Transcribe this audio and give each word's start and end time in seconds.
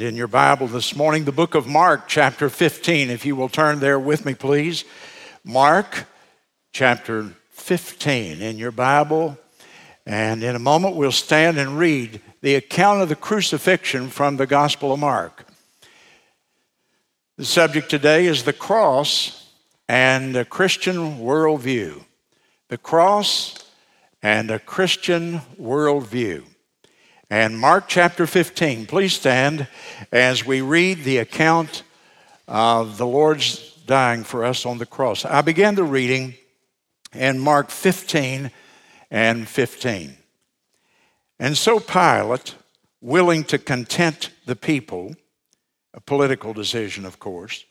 In 0.00 0.16
your 0.16 0.28
Bible 0.28 0.66
this 0.66 0.96
morning, 0.96 1.24
the 1.24 1.30
book 1.30 1.54
of 1.54 1.66
Mark, 1.66 2.08
chapter 2.08 2.48
15. 2.48 3.10
If 3.10 3.26
you 3.26 3.36
will 3.36 3.50
turn 3.50 3.80
there 3.80 3.98
with 3.98 4.24
me, 4.24 4.32
please. 4.32 4.86
Mark, 5.44 6.06
chapter 6.72 7.34
15 7.50 8.40
in 8.40 8.56
your 8.56 8.70
Bible. 8.70 9.36
And 10.06 10.42
in 10.42 10.56
a 10.56 10.58
moment, 10.58 10.96
we'll 10.96 11.12
stand 11.12 11.58
and 11.58 11.78
read 11.78 12.22
the 12.40 12.54
account 12.54 13.02
of 13.02 13.10
the 13.10 13.14
crucifixion 13.14 14.08
from 14.08 14.38
the 14.38 14.46
Gospel 14.46 14.94
of 14.94 15.00
Mark. 15.00 15.46
The 17.36 17.44
subject 17.44 17.90
today 17.90 18.24
is 18.24 18.44
the 18.44 18.54
cross 18.54 19.52
and 19.86 20.34
a 20.34 20.46
Christian 20.46 21.18
worldview. 21.18 22.02
The 22.68 22.78
cross 22.78 23.70
and 24.22 24.50
a 24.50 24.58
Christian 24.58 25.42
worldview. 25.60 26.44
And 27.32 27.60
Mark 27.60 27.84
chapter 27.86 28.26
15, 28.26 28.86
please 28.86 29.12
stand 29.12 29.68
as 30.10 30.44
we 30.44 30.62
read 30.62 31.04
the 31.04 31.18
account 31.18 31.84
of 32.48 32.98
the 32.98 33.06
Lord's 33.06 33.72
dying 33.86 34.24
for 34.24 34.44
us 34.44 34.66
on 34.66 34.78
the 34.78 34.86
cross. 34.86 35.24
I 35.24 35.40
began 35.40 35.76
the 35.76 35.84
reading 35.84 36.34
in 37.14 37.38
Mark 37.38 37.70
15 37.70 38.50
and 39.12 39.46
15. 39.46 40.16
And 41.38 41.56
so 41.56 41.78
Pilate, 41.78 42.56
willing 43.00 43.44
to 43.44 43.58
content 43.58 44.30
the 44.46 44.56
people, 44.56 45.14
a 45.94 46.00
political 46.00 46.52
decision, 46.52 47.06
of 47.06 47.20
course, 47.20 47.64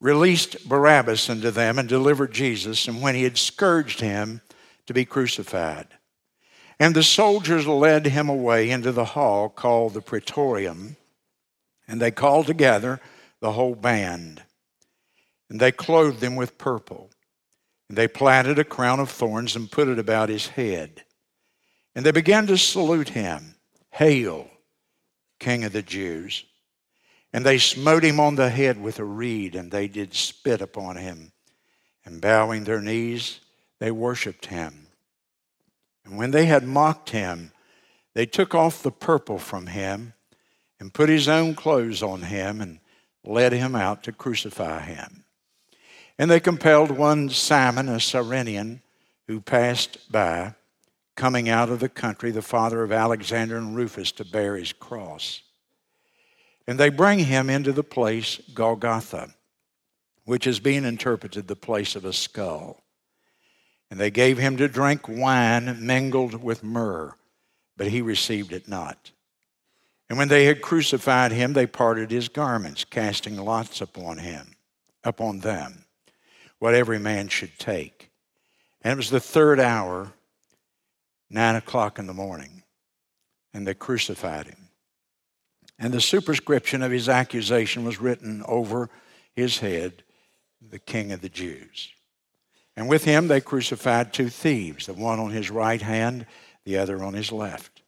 released 0.00 0.68
Barabbas 0.68 1.28
unto 1.28 1.50
them 1.50 1.76
and 1.80 1.88
delivered 1.88 2.32
Jesus, 2.32 2.86
and 2.86 3.02
when 3.02 3.16
he 3.16 3.24
had 3.24 3.36
scourged 3.36 4.00
him, 4.00 4.42
to 4.86 4.94
be 4.94 5.04
crucified. 5.04 5.86
And 6.82 6.96
the 6.96 7.04
soldiers 7.04 7.64
led 7.64 8.06
him 8.06 8.28
away 8.28 8.68
into 8.68 8.90
the 8.90 9.04
hall 9.04 9.48
called 9.48 9.94
the 9.94 10.00
Praetorium, 10.00 10.96
and 11.86 12.00
they 12.00 12.10
called 12.10 12.46
together 12.46 13.00
the 13.38 13.52
whole 13.52 13.76
band. 13.76 14.42
And 15.48 15.60
they 15.60 15.70
clothed 15.70 16.20
him 16.20 16.34
with 16.34 16.58
purple, 16.58 17.10
and 17.88 17.96
they 17.96 18.08
planted 18.08 18.58
a 18.58 18.64
crown 18.64 18.98
of 18.98 19.10
thorns 19.10 19.54
and 19.54 19.70
put 19.70 19.86
it 19.86 20.00
about 20.00 20.28
his 20.28 20.48
head. 20.48 21.04
And 21.94 22.04
they 22.04 22.10
began 22.10 22.48
to 22.48 22.58
salute 22.58 23.10
him, 23.10 23.54
Hail, 23.90 24.50
King 25.38 25.62
of 25.62 25.72
the 25.72 25.82
Jews. 25.82 26.44
And 27.32 27.46
they 27.46 27.58
smote 27.58 28.02
him 28.02 28.18
on 28.18 28.34
the 28.34 28.50
head 28.50 28.82
with 28.82 28.98
a 28.98 29.04
reed, 29.04 29.54
and 29.54 29.70
they 29.70 29.86
did 29.86 30.14
spit 30.14 30.60
upon 30.60 30.96
him. 30.96 31.30
And 32.04 32.20
bowing 32.20 32.64
their 32.64 32.80
knees, 32.80 33.38
they 33.78 33.92
worshipped 33.92 34.46
him. 34.46 34.88
And 36.04 36.16
when 36.16 36.30
they 36.30 36.46
had 36.46 36.64
mocked 36.64 37.10
him, 37.10 37.52
they 38.14 38.26
took 38.26 38.54
off 38.54 38.82
the 38.82 38.90
purple 38.90 39.38
from 39.38 39.68
him 39.68 40.14
and 40.78 40.92
put 40.92 41.08
his 41.08 41.28
own 41.28 41.54
clothes 41.54 42.02
on 42.02 42.22
him 42.22 42.60
and 42.60 42.80
led 43.24 43.52
him 43.52 43.74
out 43.74 44.02
to 44.02 44.12
crucify 44.12 44.80
him. 44.80 45.24
And 46.18 46.30
they 46.30 46.40
compelled 46.40 46.90
one 46.90 47.30
Simon, 47.30 47.88
a 47.88 48.00
Cyrenian, 48.00 48.82
who 49.26 49.40
passed 49.40 50.10
by, 50.10 50.54
coming 51.14 51.48
out 51.48 51.70
of 51.70 51.80
the 51.80 51.88
country, 51.88 52.30
the 52.30 52.42
father 52.42 52.82
of 52.82 52.92
Alexander 52.92 53.56
and 53.56 53.76
Rufus, 53.76 54.12
to 54.12 54.24
bear 54.24 54.56
his 54.56 54.72
cross. 54.72 55.42
And 56.66 56.78
they 56.78 56.90
bring 56.90 57.20
him 57.20 57.48
into 57.48 57.72
the 57.72 57.82
place 57.82 58.40
Golgotha, 58.54 59.34
which 60.24 60.46
is 60.46 60.60
being 60.60 60.84
interpreted 60.84 61.48
the 61.48 61.56
place 61.56 61.96
of 61.96 62.04
a 62.04 62.12
skull. 62.12 62.82
And 63.92 64.00
they 64.00 64.10
gave 64.10 64.38
him 64.38 64.56
to 64.56 64.68
drink 64.68 65.06
wine 65.06 65.84
mingled 65.84 66.42
with 66.42 66.64
myrrh, 66.64 67.14
but 67.76 67.88
he 67.88 68.00
received 68.00 68.50
it 68.54 68.66
not. 68.66 69.10
And 70.08 70.16
when 70.16 70.28
they 70.28 70.46
had 70.46 70.62
crucified 70.62 71.30
him, 71.30 71.52
they 71.52 71.66
parted 71.66 72.10
his 72.10 72.30
garments, 72.30 72.86
casting 72.86 73.36
lots 73.36 73.82
upon 73.82 74.16
him, 74.16 74.56
upon 75.04 75.40
them, 75.40 75.84
what 76.58 76.72
every 76.72 76.98
man 76.98 77.28
should 77.28 77.58
take. 77.58 78.08
And 78.80 78.92
it 78.92 78.96
was 78.96 79.10
the 79.10 79.20
third 79.20 79.60
hour, 79.60 80.14
nine 81.28 81.56
o'clock 81.56 81.98
in 81.98 82.06
the 82.06 82.14
morning, 82.14 82.62
and 83.52 83.66
they 83.66 83.74
crucified 83.74 84.46
him. 84.46 84.70
And 85.78 85.92
the 85.92 86.00
superscription 86.00 86.80
of 86.80 86.92
his 86.92 87.10
accusation 87.10 87.84
was 87.84 88.00
written 88.00 88.42
over 88.48 88.88
his 89.36 89.58
head, 89.58 90.02
the 90.66 90.78
King 90.78 91.12
of 91.12 91.20
the 91.20 91.28
Jews. 91.28 91.92
And 92.76 92.88
with 92.88 93.04
him 93.04 93.28
they 93.28 93.40
crucified 93.40 94.12
two 94.12 94.28
thieves, 94.28 94.86
the 94.86 94.94
one 94.94 95.20
on 95.20 95.30
his 95.30 95.50
right 95.50 95.80
hand, 95.80 96.26
the 96.64 96.78
other 96.78 97.02
on 97.02 97.14
his 97.14 97.30
left. 97.32 97.82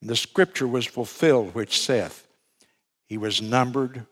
And 0.00 0.10
the 0.10 0.16
scripture 0.16 0.68
was 0.68 0.86
fulfilled, 0.86 1.54
which 1.54 1.80
saith, 1.80 2.26
He 3.06 3.16
was 3.16 3.42
numbered 3.42 4.06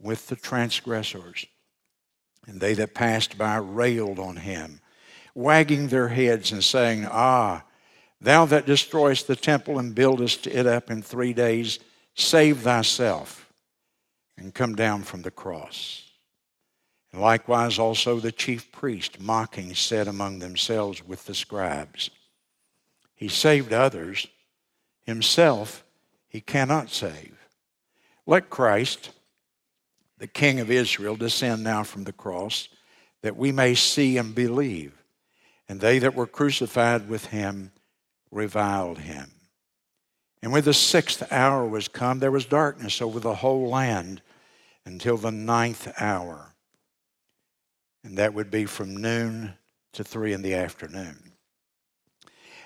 with 0.00 0.28
the 0.28 0.36
transgressors. 0.36 1.46
And 2.46 2.60
they 2.60 2.74
that 2.74 2.94
passed 2.94 3.38
by 3.38 3.56
railed 3.56 4.18
on 4.18 4.36
him, 4.36 4.80
wagging 5.34 5.88
their 5.88 6.08
heads 6.08 6.50
and 6.50 6.62
saying, 6.62 7.06
Ah, 7.08 7.64
thou 8.20 8.44
that 8.46 8.66
destroyest 8.66 9.28
the 9.28 9.36
temple 9.36 9.78
and 9.78 9.94
buildest 9.94 10.46
it 10.46 10.66
up 10.66 10.90
in 10.90 11.02
three 11.02 11.32
days, 11.32 11.78
save 12.14 12.60
thyself 12.60 13.52
and 14.36 14.54
come 14.54 14.74
down 14.74 15.02
from 15.02 15.22
the 15.22 15.30
cross. 15.30 16.11
Likewise 17.14 17.78
also 17.78 18.18
the 18.18 18.32
chief 18.32 18.72
priest, 18.72 19.20
mocking, 19.20 19.74
said 19.74 20.08
among 20.08 20.38
themselves 20.38 21.06
with 21.06 21.26
the 21.26 21.34
scribes, 21.34 22.10
He 23.14 23.28
saved 23.28 23.72
others, 23.72 24.26
himself 25.02 25.84
he 26.28 26.40
cannot 26.40 26.88
save. 26.88 27.36
Let 28.26 28.48
Christ, 28.48 29.10
the 30.18 30.26
King 30.26 30.60
of 30.60 30.70
Israel, 30.70 31.16
descend 31.16 31.62
now 31.62 31.82
from 31.82 32.04
the 32.04 32.12
cross, 32.12 32.68
that 33.20 33.36
we 33.36 33.52
may 33.52 33.74
see 33.74 34.16
and 34.16 34.34
believe. 34.34 34.94
And 35.68 35.80
they 35.80 35.98
that 35.98 36.14
were 36.14 36.26
crucified 36.26 37.08
with 37.08 37.26
him 37.26 37.72
reviled 38.30 38.98
him. 38.98 39.32
And 40.42 40.50
when 40.50 40.64
the 40.64 40.74
sixth 40.74 41.30
hour 41.30 41.66
was 41.66 41.88
come, 41.88 42.18
there 42.18 42.30
was 42.30 42.46
darkness 42.46 43.02
over 43.02 43.20
the 43.20 43.36
whole 43.36 43.68
land 43.68 44.22
until 44.84 45.16
the 45.16 45.30
ninth 45.30 45.92
hour 46.00 46.51
and 48.04 48.18
that 48.18 48.34
would 48.34 48.50
be 48.50 48.66
from 48.66 48.96
noon 48.96 49.54
to 49.92 50.04
three 50.04 50.32
in 50.32 50.42
the 50.42 50.54
afternoon. 50.54 51.32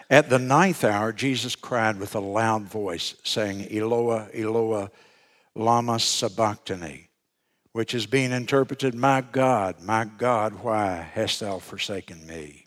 At 0.09 0.31
the 0.31 0.39
ninth 0.39 0.85
hour, 0.85 1.13
Jesus 1.13 1.57
cried 1.57 1.99
with 1.99 2.15
a 2.15 2.21
loud 2.21 2.63
voice, 2.63 3.17
saying, 3.25 3.67
Eloi, 3.73 4.29
Eloi, 4.33 4.87
lama 5.55 5.99
sabachthani, 5.99 7.09
which 7.73 7.93
is 7.93 8.07
being 8.07 8.31
interpreted, 8.31 8.95
My 8.95 9.21
God, 9.21 9.81
my 9.81 10.05
God, 10.05 10.63
why 10.63 11.09
hast 11.13 11.41
thou 11.41 11.59
forsaken 11.59 12.25
me? 12.27 12.67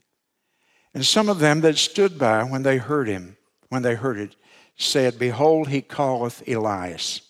And 0.93 1.05
some 1.05 1.29
of 1.29 1.39
them 1.39 1.61
that 1.61 1.77
stood 1.77 2.17
by 2.19 2.43
when 2.43 2.63
they 2.63 2.77
heard 2.77 3.07
him, 3.07 3.37
when 3.69 3.83
they 3.83 3.95
heard 3.95 4.17
it, 4.17 4.35
said, 4.75 5.17
Behold, 5.17 5.69
he 5.69 5.81
calleth 5.81 6.45
Elias. 6.47 7.21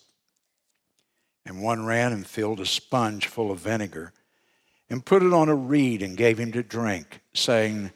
And 1.46 1.62
one 1.62 1.86
ran 1.86 2.12
and 2.12 2.26
filled 2.26 2.60
a 2.60 2.66
sponge 2.66 3.26
full 3.26 3.50
of 3.50 3.60
vinegar 3.60 4.12
and 4.90 5.06
put 5.06 5.22
it 5.22 5.32
on 5.32 5.48
a 5.48 5.54
reed 5.54 6.02
and 6.02 6.16
gave 6.16 6.38
him 6.38 6.52
to 6.52 6.62
drink, 6.62 7.20
saying, 7.32 7.92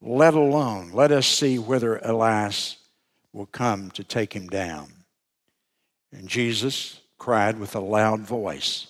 Let 0.00 0.34
alone, 0.34 0.90
let 0.92 1.12
us 1.12 1.26
see 1.26 1.58
whether 1.58 1.98
Elias 1.98 2.78
will 3.32 3.46
come 3.46 3.90
to 3.92 4.02
take 4.02 4.32
him 4.32 4.48
down. 4.48 4.90
And 6.10 6.28
Jesus 6.28 7.00
cried 7.18 7.58
with 7.58 7.74
a 7.74 7.80
loud 7.80 8.20
voice 8.20 8.86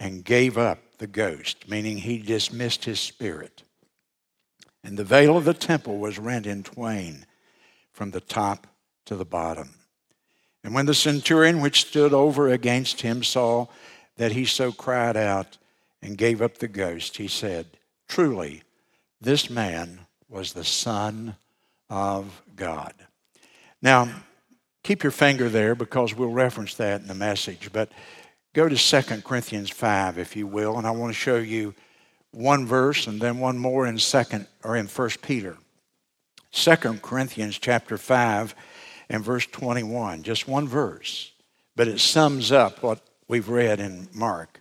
and 0.00 0.24
gave 0.24 0.58
up 0.58 0.78
the 0.98 1.06
ghost, 1.06 1.68
meaning 1.68 1.98
he 1.98 2.18
dismissed 2.18 2.84
his 2.84 2.98
spirit. 2.98 3.62
And 4.82 4.96
the 4.96 5.04
veil 5.04 5.36
of 5.36 5.44
the 5.44 5.54
temple 5.54 5.98
was 5.98 6.18
rent 6.18 6.46
in 6.46 6.62
twain 6.62 7.26
from 7.92 8.10
the 8.10 8.20
top 8.20 8.66
to 9.04 9.14
the 9.14 9.24
bottom. 9.24 9.74
And 10.64 10.74
when 10.74 10.86
the 10.86 10.94
centurion 10.94 11.60
which 11.60 11.86
stood 11.86 12.12
over 12.12 12.48
against 12.48 13.02
him 13.02 13.22
saw 13.22 13.66
that 14.16 14.32
he 14.32 14.44
so 14.44 14.72
cried 14.72 15.16
out, 15.16 15.58
and 16.02 16.16
gave 16.16 16.40
up 16.42 16.58
the 16.58 16.68
ghost, 16.68 17.16
he 17.16 17.28
said, 17.28 17.66
Truly, 18.08 18.62
this 19.20 19.50
man 19.50 20.00
was 20.28 20.52
the 20.52 20.64
Son 20.64 21.36
of 21.88 22.42
God. 22.56 22.94
Now, 23.82 24.08
keep 24.82 25.02
your 25.02 25.12
finger 25.12 25.48
there 25.48 25.74
because 25.74 26.14
we'll 26.14 26.30
reference 26.30 26.74
that 26.74 27.00
in 27.00 27.08
the 27.08 27.14
message, 27.14 27.70
but 27.72 27.90
go 28.54 28.68
to 28.68 28.76
2 28.76 29.22
Corinthians 29.22 29.70
5, 29.70 30.18
if 30.18 30.36
you 30.36 30.46
will, 30.46 30.78
and 30.78 30.86
I 30.86 30.90
want 30.90 31.12
to 31.12 31.18
show 31.18 31.36
you 31.36 31.74
one 32.32 32.66
verse 32.66 33.06
and 33.06 33.20
then 33.20 33.38
one 33.38 33.58
more 33.58 33.86
in 33.86 33.98
second 33.98 34.46
or 34.62 34.76
in 34.76 34.86
1 34.86 35.10
Peter. 35.22 35.56
2 36.52 36.76
Corinthians 37.02 37.58
chapter 37.58 37.96
5 37.96 38.54
and 39.08 39.24
verse 39.24 39.46
21, 39.46 40.22
just 40.22 40.48
one 40.48 40.68
verse, 40.68 41.32
but 41.76 41.88
it 41.88 42.00
sums 42.00 42.52
up 42.52 42.82
what 42.82 43.00
we've 43.28 43.48
read 43.48 43.80
in 43.80 44.08
Mark. 44.12 44.59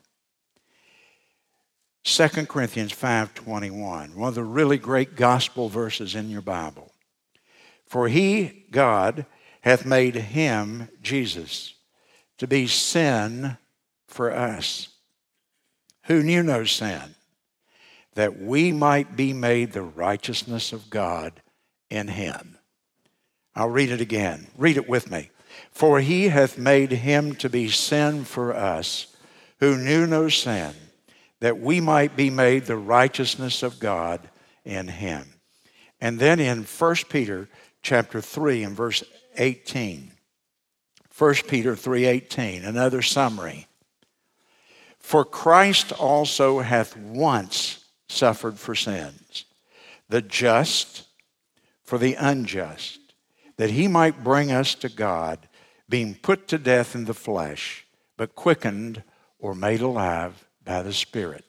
2 2.04 2.48
Corinthians 2.48 2.92
5:21, 2.92 4.16
one 4.16 4.30
of 4.30 4.36
the 4.36 4.44
really 4.44 4.78
great 4.78 5.16
gospel 5.16 5.70
verses 5.70 6.16
in 6.16 6.30
your 6.30 6.42
Bible. 6.42 6.94
For 7.86 8.08
he, 8.08 8.66
God, 8.72 9.26
hath 9.62 9.86
made 9.86 10.16
him, 10.16 10.90
Jesus, 11.02 11.74
to 12.38 12.48
be 12.48 12.68
sin 12.68 13.58
for 14.08 14.32
us, 14.32 14.90
who 16.04 16.24
knew 16.24 16.42
no 16.42 16.64
sin, 16.64 17.16
that 18.14 18.40
we 18.40 18.72
might 18.72 19.16
be 19.16 19.34
made 19.34 19.72
the 19.72 19.82
righteousness 19.82 20.72
of 20.72 20.90
God 20.90 21.42
in 21.90 22.08
him. 22.08 22.58
I'll 23.56 23.70
read 23.70 23.92
it 23.92 24.02
again. 24.02 24.48
Read 24.58 24.78
it 24.78 24.88
with 24.88 25.12
me. 25.12 25.32
For 25.72 26.00
he 26.00 26.30
hath 26.30 26.58
made 26.58 26.92
him 26.92 27.36
to 27.36 27.50
be 27.50 27.70
sin 27.70 28.24
for 28.24 28.56
us, 28.56 29.08
who 29.60 29.78
knew 29.78 30.08
no 30.08 30.30
sin, 30.30 30.74
that 31.40 31.60
we 31.60 31.80
might 31.80 32.16
be 32.16 32.30
made 32.30 32.66
the 32.66 32.78
righteousness 32.78 33.64
of 33.64 33.80
God 33.80 34.30
in 34.66 34.88
him. 34.88 35.26
And 36.02 36.20
then 36.20 36.40
in 36.40 36.64
1 36.64 36.96
Peter 37.10 37.50
chapter 37.82 38.22
3 38.22 38.64
and 38.64 38.76
verse 38.76 39.04
18. 39.38 40.12
1 41.18 41.36
Peter 41.48 41.76
3:18, 41.76 42.64
another 42.64 43.02
summary. 43.02 43.68
For 45.00 45.26
Christ 45.26 45.92
also 45.92 46.60
hath 46.60 46.96
once 46.96 47.86
suffered 48.08 48.58
for 48.58 48.76
sins, 48.76 49.46
the 50.08 50.22
just 50.22 51.08
for 51.84 51.98
the 51.98 52.16
unjust, 52.16 53.00
that 53.58 53.72
he 53.72 53.88
might 53.88 54.24
bring 54.24 54.52
us 54.52 54.76
to 54.76 54.88
God, 54.88 55.50
being 55.90 56.16
put 56.16 56.48
to 56.50 56.58
death 56.58 56.96
in 56.96 57.06
the 57.06 57.14
flesh, 57.14 57.86
but 58.16 58.36
quickened 58.36 59.04
or 59.40 59.54
made 59.56 59.82
alive 59.82 60.46
by 60.70 60.84
the 60.84 60.94
Spirit. 60.94 61.44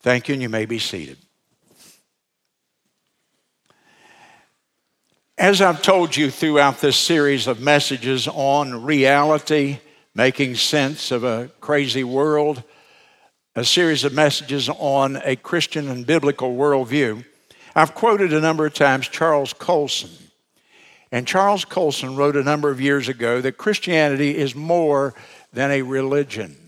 Thank 0.00 0.26
you, 0.26 0.32
and 0.32 0.42
you 0.42 0.48
may 0.48 0.66
be 0.66 0.80
seated. 0.80 1.18
As 5.38 5.62
I've 5.62 5.82
told 5.82 6.16
you 6.16 6.32
throughout 6.32 6.80
this 6.80 6.96
series 6.96 7.46
of 7.46 7.60
messages 7.60 8.26
on 8.26 8.82
reality, 8.82 9.78
making 10.16 10.56
sense 10.56 11.12
of 11.12 11.22
a 11.22 11.48
crazy 11.60 12.02
world, 12.02 12.64
a 13.54 13.64
series 13.64 14.02
of 14.02 14.12
messages 14.12 14.68
on 14.68 15.20
a 15.24 15.36
Christian 15.36 15.88
and 15.88 16.04
biblical 16.04 16.56
worldview, 16.56 17.24
I've 17.76 17.94
quoted 17.94 18.32
a 18.32 18.40
number 18.40 18.66
of 18.66 18.74
times 18.74 19.06
Charles 19.06 19.52
Colson. 19.52 20.10
And 21.12 21.24
Charles 21.24 21.64
Colson 21.64 22.16
wrote 22.16 22.34
a 22.34 22.42
number 22.42 22.68
of 22.68 22.80
years 22.80 23.08
ago 23.08 23.40
that 23.42 23.58
Christianity 23.58 24.36
is 24.36 24.56
more 24.56 25.14
than 25.52 25.70
a 25.70 25.82
religion. 25.82 26.65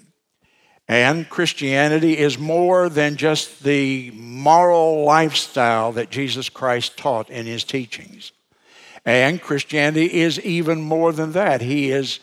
And 0.88 1.28
Christianity 1.28 2.16
is 2.16 2.38
more 2.38 2.88
than 2.88 3.16
just 3.16 3.62
the 3.62 4.10
moral 4.12 5.04
lifestyle 5.04 5.92
that 5.92 6.10
Jesus 6.10 6.48
Christ 6.48 6.96
taught 6.96 7.28
in 7.28 7.44
his 7.44 7.62
teachings. 7.62 8.32
And 9.04 9.40
Christianity 9.40 10.20
is 10.20 10.38
even 10.40 10.80
more 10.80 11.12
than 11.12 11.32
that. 11.32 11.62
He 11.62 11.90
is, 11.90 12.20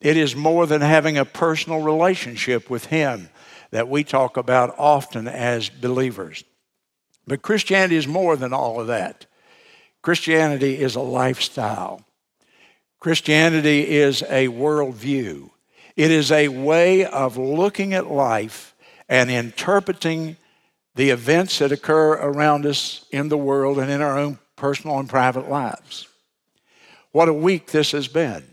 it 0.00 0.16
is 0.16 0.36
more 0.36 0.66
than 0.66 0.80
having 0.80 1.18
a 1.18 1.24
personal 1.24 1.80
relationship 1.80 2.70
with 2.70 2.86
Him 2.86 3.30
that 3.72 3.88
we 3.88 4.04
talk 4.04 4.36
about 4.36 4.74
often 4.78 5.26
as 5.26 5.68
believers. 5.68 6.44
But 7.26 7.42
Christianity 7.42 7.96
is 7.96 8.06
more 8.06 8.36
than 8.36 8.52
all 8.52 8.80
of 8.80 8.86
that. 8.86 9.26
Christianity 10.02 10.78
is 10.78 10.94
a 10.94 11.00
lifestyle. 11.00 12.04
Christianity 13.00 13.88
is 13.88 14.22
a 14.22 14.48
worldview. 14.48 15.49
It 15.96 16.10
is 16.10 16.30
a 16.32 16.48
way 16.48 17.04
of 17.04 17.36
looking 17.36 17.94
at 17.94 18.10
life 18.10 18.74
and 19.08 19.30
interpreting 19.30 20.36
the 20.94 21.10
events 21.10 21.58
that 21.58 21.72
occur 21.72 22.12
around 22.12 22.66
us 22.66 23.04
in 23.10 23.28
the 23.28 23.38
world 23.38 23.78
and 23.78 23.90
in 23.90 24.00
our 24.00 24.18
own 24.18 24.38
personal 24.56 24.98
and 24.98 25.08
private 25.08 25.48
lives. 25.48 26.06
What 27.12 27.28
a 27.28 27.34
week 27.34 27.66
this 27.66 27.92
has 27.92 28.08
been. 28.08 28.44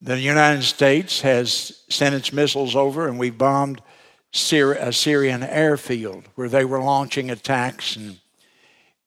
The 0.00 0.20
United 0.20 0.62
States 0.62 1.22
has 1.22 1.82
sent 1.88 2.14
its 2.14 2.32
missiles 2.32 2.76
over, 2.76 3.08
and 3.08 3.18
we 3.18 3.30
bombed 3.30 3.80
a 4.32 4.92
Syrian 4.92 5.42
airfield 5.42 6.24
where 6.34 6.48
they 6.48 6.64
were 6.64 6.80
launching 6.80 7.30
attacks 7.30 7.96
and 7.96 8.18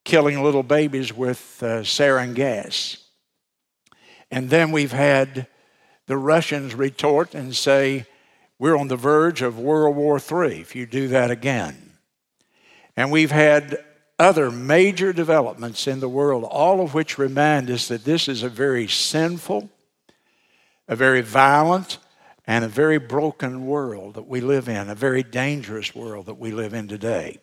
killing 0.03 0.41
little 0.41 0.63
babies 0.63 1.13
with 1.13 1.59
uh, 1.61 1.83
sarin 1.83 2.33
gas. 2.33 2.97
And 4.31 4.49
then 4.49 4.71
we've 4.71 4.91
had 4.91 5.47
the 6.07 6.17
Russians 6.17 6.73
retort 6.73 7.35
and 7.35 7.55
say, 7.55 8.05
We're 8.57 8.77
on 8.77 8.87
the 8.87 8.95
verge 8.95 9.41
of 9.41 9.59
World 9.59 9.95
War 9.95 10.17
III 10.17 10.59
if 10.59 10.75
you 10.75 10.85
do 10.85 11.09
that 11.09 11.29
again. 11.29 11.93
And 12.95 13.11
we've 13.11 13.31
had 13.31 13.83
other 14.17 14.49
major 14.49 15.13
developments 15.13 15.85
in 15.85 15.99
the 15.99 16.09
world, 16.09 16.43
all 16.43 16.81
of 16.81 16.93
which 16.93 17.19
remind 17.19 17.69
us 17.69 17.87
that 17.89 18.03
this 18.03 18.27
is 18.27 18.41
a 18.41 18.49
very 18.49 18.87
sinful, 18.87 19.69
a 20.87 20.95
very 20.95 21.21
violent, 21.21 21.99
and 22.47 22.63
a 22.63 22.69
very 22.69 22.97
broken 22.97 23.67
world 23.67 24.15
that 24.15 24.27
we 24.27 24.41
live 24.41 24.69
in, 24.69 24.89
a 24.89 24.95
very 24.95 25.21
dangerous 25.21 25.93
world 25.93 26.25
that 26.25 26.39
we 26.39 26.51
live 26.51 26.73
in 26.73 26.87
today. 26.87 27.37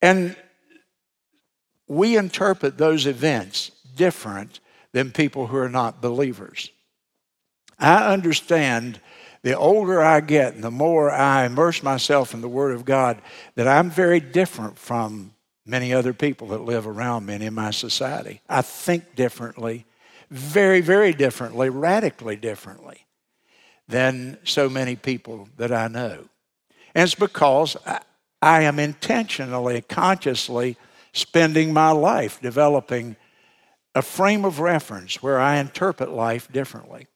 And 0.00 0.36
we 1.88 2.16
interpret 2.16 2.78
those 2.78 3.06
events 3.06 3.70
different 3.96 4.60
than 4.92 5.10
people 5.10 5.48
who 5.48 5.56
are 5.56 5.68
not 5.68 6.00
believers. 6.00 6.70
I 7.78 8.12
understand 8.12 9.00
the 9.42 9.56
older 9.56 10.02
I 10.02 10.20
get 10.20 10.54
and 10.54 10.64
the 10.64 10.70
more 10.70 11.10
I 11.10 11.44
immerse 11.44 11.82
myself 11.82 12.32
in 12.32 12.40
the 12.40 12.48
Word 12.48 12.72
of 12.72 12.84
God, 12.84 13.20
that 13.56 13.68
I'm 13.68 13.90
very 13.90 14.20
different 14.20 14.78
from 14.78 15.34
many 15.66 15.92
other 15.92 16.12
people 16.12 16.48
that 16.48 16.62
live 16.62 16.86
around 16.86 17.26
me 17.26 17.34
and 17.34 17.42
in 17.42 17.54
my 17.54 17.70
society. 17.70 18.40
I 18.48 18.62
think 18.62 19.14
differently, 19.14 19.86
very, 20.30 20.80
very 20.80 21.12
differently, 21.12 21.68
radically 21.68 22.36
differently 22.36 23.06
than 23.88 24.38
so 24.44 24.68
many 24.68 24.96
people 24.96 25.48
that 25.56 25.72
I 25.72 25.88
know. 25.88 26.24
And 26.94 27.04
it's 27.04 27.14
because 27.14 27.76
I, 27.86 28.00
I 28.40 28.62
am 28.62 28.78
intentionally, 28.78 29.82
consciously 29.82 30.76
spending 31.12 31.72
my 31.72 31.90
life 31.90 32.40
developing 32.40 33.16
a 33.94 34.02
frame 34.02 34.44
of 34.44 34.58
reference 34.58 35.22
where 35.22 35.38
I 35.38 35.56
interpret 35.56 36.10
life 36.10 36.50
differently. 36.50 37.06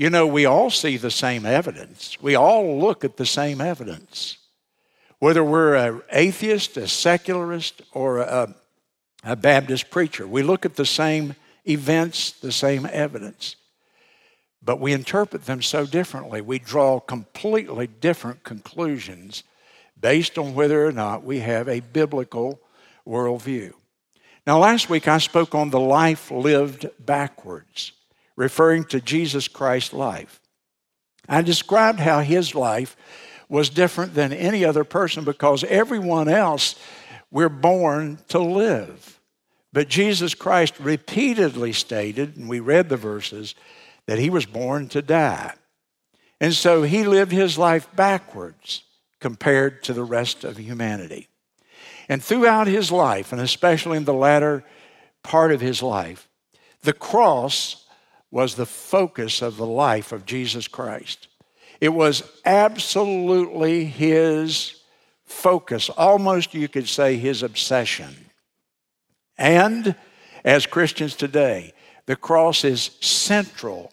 You 0.00 0.08
know, 0.08 0.26
we 0.26 0.46
all 0.46 0.70
see 0.70 0.96
the 0.96 1.10
same 1.10 1.44
evidence. 1.44 2.16
We 2.22 2.34
all 2.34 2.80
look 2.80 3.04
at 3.04 3.18
the 3.18 3.26
same 3.26 3.60
evidence. 3.60 4.38
Whether 5.18 5.44
we're 5.44 5.74
an 5.74 6.00
atheist, 6.10 6.78
a 6.78 6.88
secularist, 6.88 7.82
or 7.92 8.20
a, 8.20 8.54
a 9.22 9.36
Baptist 9.36 9.90
preacher, 9.90 10.26
we 10.26 10.42
look 10.42 10.64
at 10.64 10.76
the 10.76 10.86
same 10.86 11.36
events, 11.68 12.30
the 12.30 12.50
same 12.50 12.88
evidence. 12.90 13.56
But 14.62 14.80
we 14.80 14.94
interpret 14.94 15.44
them 15.44 15.60
so 15.60 15.84
differently. 15.84 16.40
We 16.40 16.58
draw 16.58 16.98
completely 16.98 17.86
different 17.86 18.42
conclusions 18.42 19.42
based 20.00 20.38
on 20.38 20.54
whether 20.54 20.86
or 20.86 20.92
not 20.92 21.24
we 21.24 21.40
have 21.40 21.68
a 21.68 21.80
biblical 21.80 22.58
worldview. 23.06 23.74
Now, 24.46 24.60
last 24.60 24.88
week 24.88 25.06
I 25.06 25.18
spoke 25.18 25.54
on 25.54 25.68
the 25.68 25.78
life 25.78 26.30
lived 26.30 26.88
backwards 26.98 27.92
referring 28.36 28.84
to 28.84 29.00
Jesus 29.00 29.48
Christ's 29.48 29.92
life. 29.92 30.40
I 31.28 31.42
described 31.42 32.00
how 32.00 32.20
his 32.20 32.54
life 32.54 32.96
was 33.48 33.68
different 33.68 34.14
than 34.14 34.32
any 34.32 34.64
other 34.64 34.84
person 34.84 35.24
because 35.24 35.64
everyone 35.64 36.28
else, 36.28 36.76
we're 37.30 37.48
born 37.48 38.18
to 38.28 38.38
live. 38.38 39.20
But 39.72 39.88
Jesus 39.88 40.34
Christ 40.34 40.74
repeatedly 40.80 41.72
stated, 41.72 42.36
and 42.36 42.48
we 42.48 42.60
read 42.60 42.88
the 42.88 42.96
verses, 42.96 43.54
that 44.06 44.18
he 44.18 44.30
was 44.30 44.46
born 44.46 44.88
to 44.88 45.02
die. 45.02 45.54
And 46.40 46.54
so 46.54 46.82
he 46.82 47.04
lived 47.04 47.32
his 47.32 47.58
life 47.58 47.88
backwards 47.94 48.82
compared 49.20 49.82
to 49.84 49.92
the 49.92 50.02
rest 50.02 50.42
of 50.42 50.56
humanity. 50.56 51.28
And 52.08 52.22
throughout 52.22 52.66
his 52.66 52.90
life, 52.90 53.30
and 53.30 53.40
especially 53.40 53.96
in 53.96 54.04
the 54.04 54.14
latter 54.14 54.64
part 55.22 55.52
of 55.52 55.60
his 55.60 55.82
life, 55.82 56.28
the 56.82 56.92
cross 56.92 57.86
was 58.30 58.54
the 58.54 58.66
focus 58.66 59.42
of 59.42 59.56
the 59.56 59.66
life 59.66 60.12
of 60.12 60.26
Jesus 60.26 60.68
Christ. 60.68 61.28
It 61.80 61.90
was 61.90 62.22
absolutely 62.44 63.84
his 63.84 64.80
focus, 65.24 65.88
almost 65.90 66.54
you 66.54 66.68
could 66.68 66.88
say 66.88 67.16
his 67.16 67.42
obsession. 67.42 68.14
And 69.38 69.94
as 70.44 70.66
Christians 70.66 71.16
today, 71.16 71.72
the 72.06 72.16
cross 72.16 72.64
is 72.64 72.90
central 73.00 73.92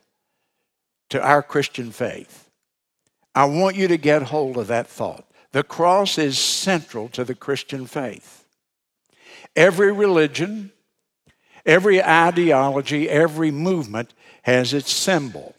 to 1.09 1.21
our 1.21 1.41
Christian 1.41 1.91
faith. 1.91 2.49
I 3.33 3.45
want 3.45 3.75
you 3.75 3.87
to 3.87 3.97
get 3.97 4.23
hold 4.23 4.57
of 4.57 4.67
that 4.67 4.87
thought. 4.87 5.25
The 5.51 5.63
cross 5.63 6.17
is 6.17 6.37
central 6.37 7.07
to 7.09 7.23
the 7.23 7.35
Christian 7.35 7.85
faith. 7.85 8.45
Every 9.55 9.91
religion, 9.91 10.71
every 11.65 12.03
ideology, 12.03 13.09
every 13.09 13.51
movement 13.51 14.13
has 14.47 14.73
its 14.73 14.93
symbol. 14.93 15.53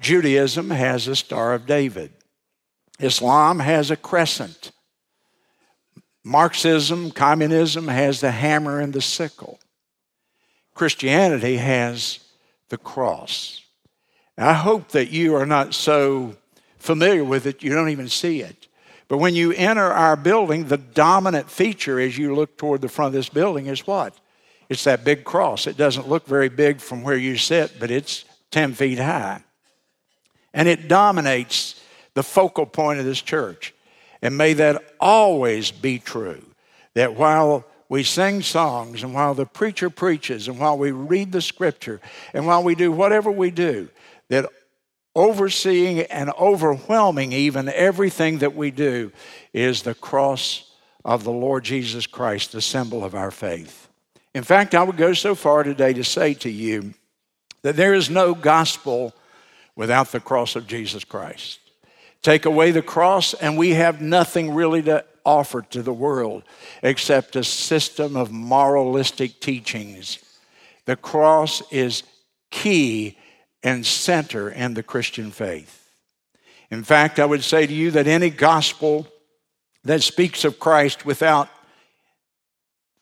Judaism 0.00 0.70
has 0.70 1.06
a 1.06 1.14
Star 1.14 1.52
of 1.52 1.66
David. 1.66 2.10
Islam 2.98 3.58
has 3.58 3.90
a 3.90 3.96
crescent. 3.96 4.72
Marxism, 6.24 7.10
communism 7.10 7.88
has 7.88 8.22
the 8.22 8.30
hammer 8.30 8.80
and 8.80 8.94
the 8.94 9.02
sickle. 9.02 9.60
Christianity 10.72 11.58
has 11.58 12.20
the 12.70 12.78
cross. 12.78 13.60
I 14.38 14.54
hope 14.54 14.88
that 14.88 15.10
you 15.10 15.34
are 15.36 15.46
not 15.46 15.74
so 15.74 16.34
familiar 16.78 17.24
with 17.24 17.46
it, 17.46 17.62
you 17.62 17.74
don't 17.74 17.90
even 17.90 18.08
see 18.08 18.40
it. 18.40 18.68
But 19.06 19.18
when 19.18 19.34
you 19.34 19.52
enter 19.52 19.92
our 19.92 20.16
building, 20.16 20.64
the 20.64 20.78
dominant 20.78 21.50
feature 21.50 22.00
as 22.00 22.16
you 22.16 22.34
look 22.34 22.56
toward 22.56 22.80
the 22.80 22.88
front 22.88 23.08
of 23.08 23.12
this 23.12 23.28
building 23.28 23.66
is 23.66 23.86
what? 23.86 24.18
It's 24.68 24.84
that 24.84 25.04
big 25.04 25.24
cross. 25.24 25.66
It 25.66 25.76
doesn't 25.76 26.08
look 26.08 26.26
very 26.26 26.48
big 26.48 26.80
from 26.80 27.02
where 27.02 27.16
you 27.16 27.36
sit, 27.36 27.78
but 27.78 27.90
it's 27.90 28.24
10 28.50 28.74
feet 28.74 28.98
high. 28.98 29.42
And 30.52 30.68
it 30.68 30.88
dominates 30.88 31.80
the 32.14 32.22
focal 32.22 32.66
point 32.66 33.00
of 33.00 33.04
this 33.04 33.20
church. 33.20 33.74
And 34.22 34.38
may 34.38 34.54
that 34.54 34.82
always 35.00 35.70
be 35.70 35.98
true 35.98 36.42
that 36.94 37.14
while 37.14 37.66
we 37.88 38.02
sing 38.02 38.40
songs 38.40 39.02
and 39.02 39.12
while 39.12 39.34
the 39.34 39.46
preacher 39.46 39.90
preaches 39.90 40.48
and 40.48 40.58
while 40.58 40.78
we 40.78 40.90
read 40.90 41.32
the 41.32 41.42
scripture 41.42 42.00
and 42.32 42.46
while 42.46 42.62
we 42.62 42.74
do 42.74 42.90
whatever 42.90 43.30
we 43.30 43.50
do, 43.50 43.88
that 44.28 44.48
overseeing 45.14 46.00
and 46.00 46.30
overwhelming 46.30 47.32
even 47.32 47.68
everything 47.68 48.38
that 48.38 48.54
we 48.54 48.70
do 48.70 49.12
is 49.52 49.82
the 49.82 49.94
cross 49.94 50.70
of 51.04 51.24
the 51.24 51.30
Lord 51.30 51.64
Jesus 51.64 52.06
Christ, 52.06 52.52
the 52.52 52.62
symbol 52.62 53.04
of 53.04 53.14
our 53.14 53.30
faith. 53.30 53.88
In 54.34 54.42
fact, 54.42 54.74
I 54.74 54.82
would 54.82 54.96
go 54.96 55.12
so 55.12 55.34
far 55.34 55.62
today 55.62 55.92
to 55.92 56.04
say 56.04 56.34
to 56.34 56.50
you 56.50 56.94
that 57.62 57.76
there 57.76 57.94
is 57.94 58.10
no 58.10 58.34
gospel 58.34 59.14
without 59.76 60.12
the 60.12 60.20
cross 60.20 60.56
of 60.56 60.66
Jesus 60.66 61.04
Christ. 61.04 61.60
Take 62.22 62.44
away 62.44 62.70
the 62.70 62.82
cross, 62.82 63.34
and 63.34 63.56
we 63.56 63.70
have 63.70 64.00
nothing 64.00 64.54
really 64.54 64.82
to 64.82 65.04
offer 65.24 65.62
to 65.62 65.82
the 65.82 65.92
world 65.92 66.42
except 66.82 67.36
a 67.36 67.44
system 67.44 68.16
of 68.16 68.32
moralistic 68.32 69.40
teachings. 69.40 70.18
The 70.86 70.96
cross 70.96 71.62
is 71.70 72.02
key 72.50 73.18
and 73.62 73.86
center 73.86 74.50
in 74.50 74.74
the 74.74 74.82
Christian 74.82 75.30
faith. 75.30 75.88
In 76.70 76.84
fact, 76.84 77.18
I 77.18 77.24
would 77.24 77.44
say 77.44 77.66
to 77.66 77.72
you 77.72 77.90
that 77.92 78.06
any 78.06 78.30
gospel 78.30 79.06
that 79.84 80.02
speaks 80.02 80.44
of 80.44 80.58
Christ 80.58 81.06
without 81.06 81.48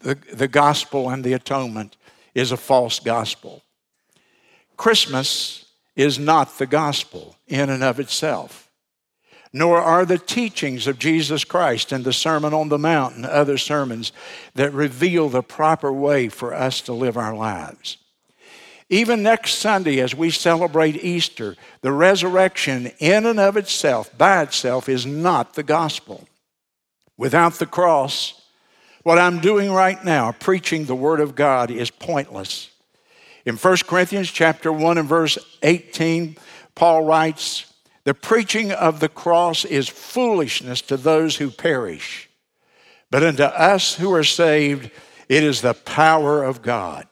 the, 0.02 0.16
the 0.32 0.49
gospel 0.49 1.09
and 1.09 1.25
the 1.25 1.32
atonement 1.32 1.97
is 2.35 2.52
a 2.52 2.56
false 2.56 2.99
gospel. 2.99 3.62
Christmas 4.76 5.66
is 5.94 6.18
not 6.18 6.59
the 6.59 6.66
gospel 6.66 7.37
in 7.47 7.71
and 7.71 7.85
of 7.85 8.00
itself, 8.00 8.71
nor 9.52 9.80
are 9.80 10.04
the 10.04 10.18
teachings 10.18 10.87
of 10.87 10.99
Jesus 10.99 11.44
Christ 11.44 11.92
and 11.92 12.04
the 12.04 12.12
Sermon 12.12 12.54
on 12.54 12.68
the 12.68 12.78
Mount 12.78 13.16
and 13.16 13.26
other 13.26 13.59
sermons 13.59 14.12
that 14.54 14.73
reveal 14.73 15.28
the 15.28 15.42
proper 15.42 15.92
way 15.92 16.28
for 16.28 16.54
us 16.54 16.80
to 16.82 16.92
live 16.92 17.16
our 17.16 17.35
lives. 17.35 17.99
Even 18.88 19.23
next 19.23 19.54
Sunday, 19.54 20.00
as 20.00 20.14
we 20.14 20.30
celebrate 20.30 21.02
Easter, 21.02 21.56
the 21.80 21.92
resurrection 21.92 22.90
in 22.99 23.25
and 23.25 23.40
of 23.40 23.56
itself, 23.56 24.16
by 24.18 24.42
itself, 24.42 24.88
is 24.88 25.06
not 25.06 25.54
the 25.54 25.62
gospel. 25.62 26.28
Without 27.16 27.54
the 27.54 27.66
cross, 27.66 28.41
what 29.02 29.18
I'm 29.18 29.40
doing 29.40 29.71
right 29.73 30.02
now, 30.04 30.32
preaching 30.32 30.85
the 30.85 30.94
Word 30.94 31.21
of 31.21 31.35
God, 31.35 31.71
is 31.71 31.90
pointless. 31.90 32.71
In 33.44 33.56
1 33.56 33.76
Corinthians 33.87 34.30
chapter 34.30 34.73
1 34.73 34.99
and 34.99 35.09
verse 35.09 35.38
18, 35.62 36.37
Paul 36.75 37.04
writes, 37.04 37.73
The 38.04 38.14
preaching 38.14 38.71
of 38.73 39.00
the 39.00 39.09
cross 39.09 39.64
is 39.64 39.88
foolishness 39.88 40.80
to 40.82 40.97
those 40.97 41.37
who 41.37 41.50
perish, 41.50 42.30
but 43.11 43.23
unto 43.23 43.42
us 43.42 43.97
who 43.97 44.12
are 44.14 44.25
saved, 44.25 44.90
it 45.28 45.42
is 45.42 45.61
the 45.61 45.75
power 45.75 46.44
of 46.44 46.62
God. 46.62 47.06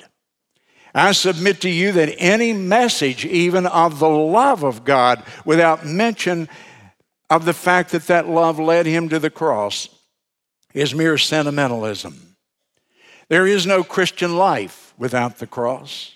I 0.95 1.13
submit 1.13 1.61
to 1.63 1.71
you 1.71 1.93
that 1.93 2.15
any 2.19 2.53
message, 2.53 3.25
even 3.25 3.67
of 3.67 3.99
the 3.99 4.09
love 4.09 4.63
of 4.63 4.85
God, 4.85 5.23
without 5.45 5.87
mention 5.87 6.49
of 7.29 7.45
the 7.45 7.53
fact 7.53 7.93
that 7.93 8.09
that 8.09 8.29
love 8.29 8.59
led 8.59 8.87
him 8.87 9.09
to 9.09 9.19
the 9.19 9.31
cross, 9.31 9.89
is 10.75 10.95
mere 10.95 11.19
sentimentalism. 11.19 12.37
There 13.29 13.47
is 13.47 13.67
no 13.67 13.85
Christian 13.85 14.37
life 14.37 14.95
without 14.99 15.39
the 15.39 15.47
cross. 15.47 16.15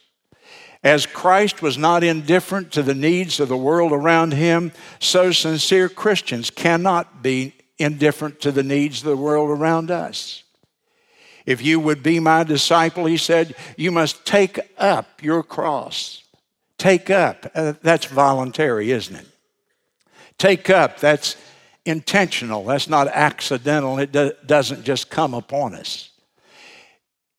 As 0.82 1.06
Christ 1.06 1.62
was 1.62 1.78
not 1.78 2.04
indifferent 2.04 2.70
to 2.73 2.82
the 2.82 2.94
needs 2.94 3.40
of 3.40 3.49
the 3.49 3.56
world 3.56 3.92
around 3.92 4.34
him, 4.34 4.73
so 4.99 5.32
sincere 5.32 5.88
Christians 5.88 6.50
cannot 6.50 7.23
be 7.23 7.54
indifferent 7.78 8.40
to 8.40 8.52
the 8.52 8.62
needs 8.62 9.00
of 9.00 9.06
the 9.06 9.16
world 9.16 9.50
around 9.50 9.90
us. 9.90 10.42
If 11.46 11.62
you 11.62 11.80
would 11.80 12.02
be 12.02 12.20
my 12.20 12.44
disciple, 12.44 13.06
he 13.06 13.16
said, 13.16 13.54
you 13.76 13.90
must 13.90 14.26
take 14.26 14.61
up 14.78 15.23
your 15.23 15.42
cross. 15.42 16.23
Take 16.78 17.11
up, 17.11 17.50
uh, 17.54 17.75
that's 17.82 18.06
voluntary, 18.06 18.90
isn't 18.90 19.16
it? 19.16 19.26
Take 20.38 20.68
up, 20.68 21.00
that's 21.00 21.37
intentional, 21.85 22.64
that's 22.64 22.88
not 22.88 23.09
accidental, 23.09 23.99
it 23.99 24.12
do- 24.12 24.33
doesn't 24.47 24.85
just 24.85 25.11
come 25.11 25.35
upon 25.35 25.75
us. 25.75 26.11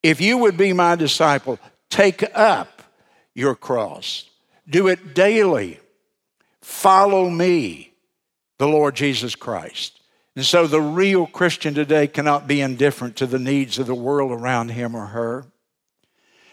If 0.04 0.22
you 0.22 0.38
would 0.38 0.58
be 0.58 0.72
my 0.72 0.96
disciple, 0.96 1.60
take 1.90 2.24
up 2.36 2.84
your 3.34 3.56
cross, 3.56 4.30
do 4.70 4.88
it 4.88 5.14
daily. 5.14 5.80
Follow 6.62 7.30
me, 7.30 7.94
the 8.58 8.68
Lord 8.68 8.96
Jesus 8.96 9.36
Christ. 9.36 10.00
And 10.36 10.46
so 10.46 10.68
the 10.68 10.82
real 10.82 11.28
Christian 11.28 11.74
today 11.74 12.08
cannot 12.08 12.48
be 12.48 12.62
indifferent 12.62 13.16
to 13.18 13.26
the 13.26 13.40
needs 13.40 13.80
of 13.80 13.88
the 13.88 13.96
world 13.96 14.32
around 14.32 14.70
him 14.70 14.96
or 14.96 15.08
her. 15.08 15.46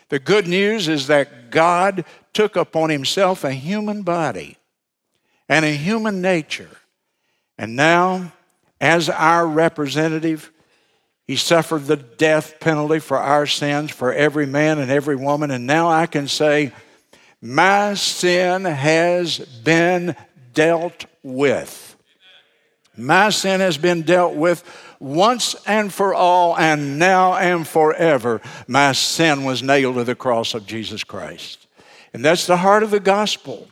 The 0.08 0.18
good 0.18 0.46
news 0.46 0.88
is 0.88 1.06
that 1.06 1.50
God 1.50 2.04
took 2.32 2.54
upon 2.54 2.90
himself 2.90 3.44
a 3.44 3.52
human 3.52 4.02
body 4.02 4.58
and 5.48 5.64
a 5.64 5.74
human 5.74 6.20
nature. 6.20 6.70
And 7.62 7.76
now, 7.76 8.32
as 8.80 9.08
our 9.08 9.46
representative, 9.46 10.50
he 11.28 11.36
suffered 11.36 11.84
the 11.84 11.96
death 11.96 12.58
penalty 12.58 12.98
for 12.98 13.16
our 13.16 13.46
sins, 13.46 13.92
for 13.92 14.12
every 14.12 14.46
man 14.46 14.80
and 14.80 14.90
every 14.90 15.14
woman. 15.14 15.52
And 15.52 15.64
now 15.64 15.88
I 15.88 16.06
can 16.06 16.26
say, 16.26 16.72
My 17.40 17.94
sin 17.94 18.64
has 18.64 19.38
been 19.38 20.16
dealt 20.52 21.06
with. 21.22 21.96
My 22.96 23.30
sin 23.30 23.60
has 23.60 23.78
been 23.78 24.02
dealt 24.02 24.34
with 24.34 24.64
once 24.98 25.54
and 25.64 25.92
for 25.92 26.12
all, 26.12 26.58
and 26.58 26.98
now 26.98 27.34
and 27.34 27.64
forever. 27.64 28.40
My 28.66 28.90
sin 28.90 29.44
was 29.44 29.62
nailed 29.62 29.94
to 29.94 30.04
the 30.04 30.16
cross 30.16 30.54
of 30.54 30.66
Jesus 30.66 31.04
Christ. 31.04 31.68
And 32.12 32.24
that's 32.24 32.48
the 32.48 32.56
heart 32.56 32.82
of 32.82 32.90
the 32.90 32.98
gospel. 32.98 33.68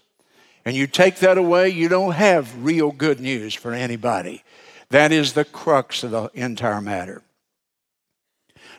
And 0.64 0.76
you 0.76 0.86
take 0.86 1.16
that 1.16 1.38
away, 1.38 1.70
you 1.70 1.88
don't 1.88 2.12
have 2.12 2.64
real 2.64 2.92
good 2.92 3.20
news 3.20 3.54
for 3.54 3.72
anybody. 3.72 4.42
That 4.90 5.12
is 5.12 5.32
the 5.32 5.44
crux 5.44 6.02
of 6.02 6.10
the 6.10 6.30
entire 6.34 6.80
matter. 6.80 7.22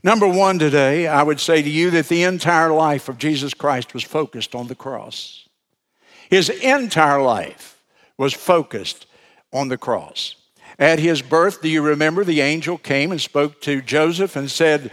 Number 0.03 0.27
one 0.27 0.57
today, 0.59 1.07
I 1.07 1.23
would 1.23 1.39
say 1.39 1.61
to 1.61 1.69
you 1.69 1.91
that 1.91 2.07
the 2.07 2.23
entire 2.23 2.71
life 2.71 3.07
of 3.07 3.17
Jesus 3.17 3.53
Christ 3.53 3.93
was 3.93 4.03
focused 4.03 4.55
on 4.55 4.67
the 4.67 4.75
cross. 4.75 5.47
His 6.29 6.49
entire 6.49 7.21
life 7.21 7.81
was 8.17 8.33
focused 8.33 9.05
on 9.53 9.67
the 9.67 9.77
cross. 9.77 10.35
At 10.79 10.99
his 10.99 11.21
birth, 11.21 11.61
do 11.61 11.69
you 11.69 11.81
remember 11.81 12.23
the 12.23 12.41
angel 12.41 12.77
came 12.77 13.11
and 13.11 13.21
spoke 13.21 13.61
to 13.61 13.81
Joseph 13.81 14.35
and 14.35 14.49
said, 14.49 14.91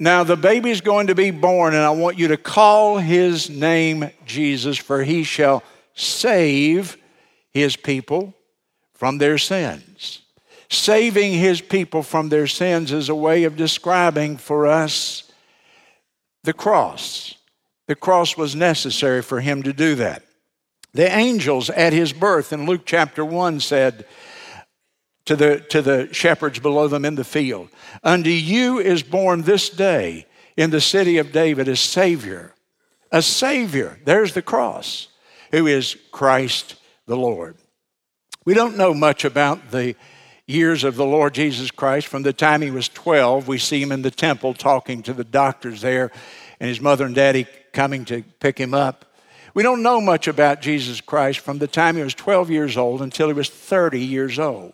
Now 0.00 0.22
the 0.22 0.36
baby 0.36 0.70
is 0.70 0.80
going 0.80 1.08
to 1.08 1.14
be 1.14 1.30
born, 1.30 1.74
and 1.74 1.82
I 1.82 1.90
want 1.90 2.18
you 2.18 2.28
to 2.28 2.36
call 2.36 2.98
his 2.98 3.50
name 3.50 4.10
Jesus, 4.24 4.78
for 4.78 5.02
he 5.02 5.24
shall 5.24 5.62
save 5.94 6.96
his 7.50 7.74
people 7.76 8.34
from 8.94 9.18
their 9.18 9.38
sins. 9.38 10.22
Saving 10.70 11.32
his 11.32 11.60
people 11.60 12.02
from 12.02 12.28
their 12.28 12.46
sins 12.46 12.92
is 12.92 13.08
a 13.08 13.14
way 13.14 13.44
of 13.44 13.56
describing 13.56 14.36
for 14.36 14.66
us 14.66 15.32
the 16.44 16.52
cross. 16.52 17.34
The 17.86 17.96
cross 17.96 18.36
was 18.36 18.54
necessary 18.54 19.22
for 19.22 19.40
him 19.40 19.62
to 19.64 19.72
do 19.72 19.94
that. 19.96 20.22
The 20.92 21.10
angels 21.10 21.70
at 21.70 21.92
his 21.92 22.12
birth 22.12 22.52
in 22.52 22.66
Luke 22.66 22.82
chapter 22.84 23.24
1 23.24 23.60
said 23.60 24.04
to 25.28 25.36
the, 25.36 25.60
to 25.60 25.82
the 25.82 26.08
shepherds 26.10 26.58
below 26.58 26.88
them 26.88 27.04
in 27.04 27.14
the 27.14 27.22
field, 27.22 27.68
Unto 28.02 28.30
you 28.30 28.78
is 28.78 29.02
born 29.02 29.42
this 29.42 29.68
day 29.68 30.26
in 30.56 30.70
the 30.70 30.80
city 30.80 31.18
of 31.18 31.32
David 31.32 31.68
a 31.68 31.76
Savior. 31.76 32.54
A 33.12 33.20
Savior. 33.20 33.98
There's 34.06 34.32
the 34.32 34.40
cross, 34.40 35.08
who 35.50 35.66
is 35.66 35.98
Christ 36.12 36.76
the 37.04 37.16
Lord. 37.16 37.56
We 38.46 38.54
don't 38.54 38.78
know 38.78 38.94
much 38.94 39.26
about 39.26 39.70
the 39.70 39.96
years 40.46 40.82
of 40.82 40.96
the 40.96 41.04
Lord 41.04 41.34
Jesus 41.34 41.70
Christ. 41.70 42.06
From 42.06 42.22
the 42.22 42.32
time 42.32 42.62
he 42.62 42.70
was 42.70 42.88
12, 42.88 43.48
we 43.48 43.58
see 43.58 43.82
him 43.82 43.92
in 43.92 44.00
the 44.00 44.10
temple 44.10 44.54
talking 44.54 45.02
to 45.02 45.12
the 45.12 45.24
doctors 45.24 45.82
there, 45.82 46.10
and 46.58 46.70
his 46.70 46.80
mother 46.80 47.04
and 47.04 47.14
daddy 47.14 47.46
coming 47.74 48.06
to 48.06 48.22
pick 48.40 48.56
him 48.56 48.72
up. 48.72 49.04
We 49.52 49.62
don't 49.62 49.82
know 49.82 50.00
much 50.00 50.26
about 50.26 50.62
Jesus 50.62 51.02
Christ 51.02 51.40
from 51.40 51.58
the 51.58 51.66
time 51.66 51.96
he 51.96 52.02
was 52.02 52.14
12 52.14 52.50
years 52.50 52.78
old 52.78 53.02
until 53.02 53.26
he 53.26 53.34
was 53.34 53.50
30 53.50 54.00
years 54.00 54.38
old. 54.38 54.72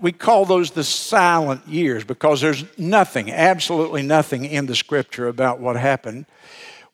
We 0.00 0.12
call 0.12 0.44
those 0.44 0.72
the 0.72 0.84
silent 0.84 1.68
years 1.68 2.04
because 2.04 2.40
there's 2.40 2.64
nothing, 2.76 3.30
absolutely 3.30 4.02
nothing 4.02 4.44
in 4.44 4.66
the 4.66 4.74
scripture 4.74 5.28
about 5.28 5.60
what 5.60 5.76
happened 5.76 6.26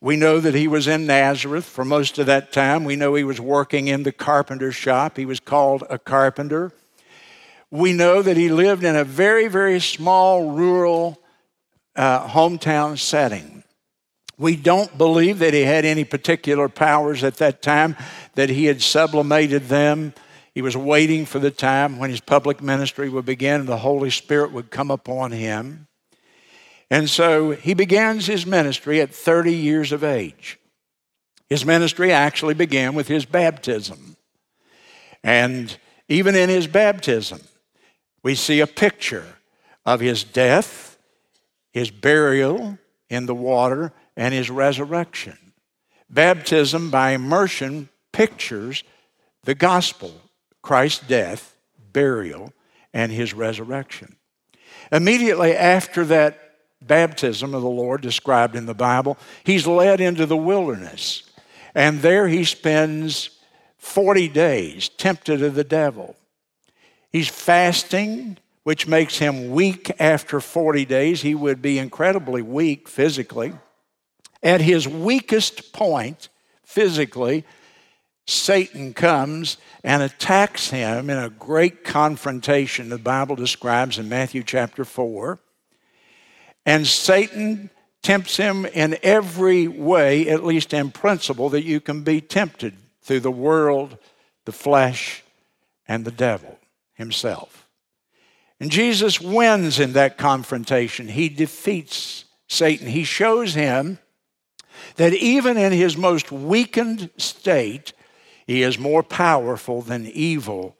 We 0.01 0.15
know 0.15 0.39
that 0.39 0.55
he 0.55 0.67
was 0.67 0.87
in 0.87 1.05
Nazareth 1.05 1.65
for 1.65 1.83
most 1.83 2.19
of 2.19 2.25
that 2.27 2.53
time. 2.53 2.85
We 2.85 2.95
know 2.95 3.15
he 3.15 3.25
was 3.25 3.41
working 3.41 3.89
in 3.89 4.03
the 4.03 4.13
carpenter 4.13 4.71
shop. 4.71 5.17
He 5.17 5.25
was 5.25 5.41
called 5.41 5.83
a 5.89 5.99
carpenter. 5.99 6.71
We 7.69 7.91
know 7.91 8.21
that 8.21 8.37
he 8.37 8.49
lived 8.49 8.83
in 8.83 8.95
a 8.95 9.03
very, 9.03 9.47
very 9.49 9.79
small 9.81 10.51
rural 10.51 11.21
uh, 11.97 12.27
hometown 12.29 12.97
setting. 12.97 13.63
We 14.37 14.55
don't 14.55 14.97
believe 14.97 15.39
that 15.39 15.53
he 15.53 15.63
had 15.63 15.83
any 15.83 16.05
particular 16.05 16.69
powers 16.69 17.25
at 17.25 17.35
that 17.35 17.61
time, 17.61 17.97
that 18.35 18.49
he 18.49 18.65
had 18.65 18.81
sublimated 18.81 19.67
them. 19.67 20.13
He 20.59 20.61
was 20.61 20.75
waiting 20.75 21.25
for 21.25 21.39
the 21.39 21.51
time 21.51 21.99
when 21.99 22.09
his 22.09 22.19
public 22.19 22.61
ministry 22.61 23.07
would 23.07 23.23
begin 23.23 23.61
and 23.61 23.69
the 23.69 23.77
Holy 23.77 24.09
Spirit 24.09 24.51
would 24.51 24.71
come 24.71 24.91
upon 24.91 25.31
him. 25.31 25.87
And 26.91 27.09
so 27.09 27.51
he 27.51 27.73
begins 27.73 28.27
his 28.27 28.45
ministry 28.45 28.99
at 28.99 29.15
30 29.15 29.55
years 29.55 29.93
of 29.93 30.03
age. 30.03 30.59
His 31.47 31.65
ministry 31.65 32.11
actually 32.11 32.55
began 32.55 32.93
with 32.93 33.07
his 33.07 33.23
baptism. 33.23 34.17
And 35.23 35.77
even 36.09 36.35
in 36.35 36.49
his 36.49 36.67
baptism, 36.67 37.39
we 38.21 38.35
see 38.35 38.59
a 38.59 38.67
picture 38.67 39.37
of 39.85 40.01
his 40.01 40.25
death, 40.25 40.97
his 41.71 41.89
burial 41.89 42.77
in 43.09 43.27
the 43.27 43.33
water, 43.33 43.93
and 44.17 44.33
his 44.33 44.49
resurrection. 44.49 45.37
Baptism 46.09 46.91
by 46.91 47.11
immersion 47.11 47.87
pictures 48.11 48.83
the 49.45 49.55
gospel, 49.55 50.21
Christ's 50.61 51.07
death, 51.07 51.55
burial, 51.91 52.53
and 52.93 53.11
his 53.11 53.33
resurrection. 53.33 54.15
Immediately 54.91 55.55
after 55.55 56.05
that 56.05 56.55
baptism 56.81 57.53
of 57.53 57.61
the 57.61 57.69
Lord 57.69 58.01
described 58.01 58.55
in 58.55 58.65
the 58.65 58.73
Bible, 58.73 59.17
he's 59.43 59.67
led 59.67 60.01
into 60.01 60.25
the 60.25 60.37
wilderness. 60.37 61.23
And 61.75 62.01
there 62.01 62.27
he 62.27 62.43
spends 62.43 63.29
40 63.77 64.27
days 64.29 64.89
tempted 64.89 65.41
of 65.43 65.55
the 65.55 65.63
devil. 65.63 66.15
He's 67.11 67.29
fasting, 67.29 68.37
which 68.63 68.87
makes 68.87 69.17
him 69.17 69.51
weak 69.51 69.91
after 69.99 70.39
40 70.39 70.85
days. 70.85 71.21
He 71.21 71.35
would 71.35 71.61
be 71.61 71.79
incredibly 71.79 72.41
weak 72.41 72.87
physically. 72.87 73.53
At 74.41 74.61
his 74.61 74.87
weakest 74.87 75.73
point, 75.73 76.29
physically, 76.63 77.45
Satan 78.29 78.93
comes 78.93 79.57
and 79.83 80.03
attacks 80.03 80.69
him 80.69 81.09
in 81.09 81.17
a 81.17 81.29
great 81.29 81.83
confrontation 81.83 82.89
the 82.89 82.97
Bible 82.97 83.35
describes 83.35 83.97
in 83.97 84.07
Matthew 84.07 84.43
chapter 84.43 84.85
4. 84.85 85.39
And 86.65 86.85
Satan 86.85 87.69
tempts 88.03 88.37
him 88.37 88.65
in 88.67 88.97
every 89.01 89.67
way, 89.67 90.29
at 90.29 90.45
least 90.45 90.73
in 90.73 90.91
principle, 90.91 91.49
that 91.49 91.63
you 91.63 91.79
can 91.79 92.03
be 92.03 92.21
tempted 92.21 92.75
through 93.01 93.21
the 93.21 93.31
world, 93.31 93.97
the 94.45 94.51
flesh, 94.51 95.23
and 95.87 96.05
the 96.05 96.11
devil 96.11 96.59
himself. 96.93 97.67
And 98.59 98.69
Jesus 98.69 99.19
wins 99.19 99.79
in 99.79 99.93
that 99.93 100.17
confrontation. 100.17 101.07
He 101.07 101.29
defeats 101.29 102.25
Satan. 102.47 102.87
He 102.87 103.03
shows 103.03 103.55
him 103.55 103.97
that 104.97 105.13
even 105.13 105.57
in 105.57 105.71
his 105.71 105.97
most 105.97 106.31
weakened 106.31 107.09
state, 107.17 107.93
he 108.49 108.63
is 108.63 108.79
more 108.79 109.03
powerful 109.03 109.83
than 109.83 110.07
evil 110.07 110.75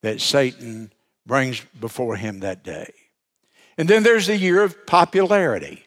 that 0.00 0.22
Satan 0.22 0.90
brings 1.26 1.60
before 1.78 2.16
him 2.16 2.40
that 2.40 2.64
day. 2.64 2.94
And 3.76 3.86
then 3.86 4.04
there's 4.04 4.26
the 4.26 4.38
year 4.38 4.62
of 4.62 4.86
popularity. 4.86 5.84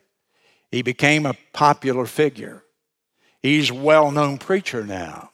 He 0.69 0.83
became 0.83 1.25
a 1.25 1.33
popular 1.51 2.05
figure. 2.05 2.61
He's 3.41 3.71
a 3.71 3.73
well 3.73 4.11
known 4.11 4.37
preacher 4.37 4.85
now. 4.85 5.31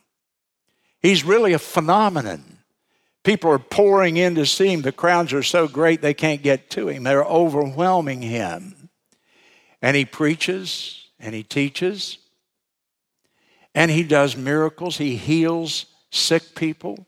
He's 1.01 1.25
really 1.25 1.51
a 1.51 1.59
phenomenon. 1.59 2.59
People 3.25 3.51
are 3.51 3.59
pouring 3.59 4.15
in 4.15 4.35
to 4.35 4.45
see 4.45 4.71
him. 4.71 4.83
The 4.83 4.93
crowds 4.93 5.33
are 5.33 5.43
so 5.43 5.67
great 5.67 6.01
they 6.01 6.13
can't 6.13 6.41
get 6.41 6.69
to 6.69 6.87
him, 6.87 7.03
they're 7.03 7.25
overwhelming 7.25 8.21
him. 8.21 8.89
And 9.81 9.97
he 9.97 10.05
preaches 10.05 11.07
and 11.19 11.35
he 11.35 11.43
teaches 11.43 12.19
and 13.75 13.91
he 13.91 14.03
does 14.03 14.35
miracles. 14.35 14.97
He 14.97 15.15
heals 15.15 15.85
sick 16.09 16.55
people. 16.55 17.05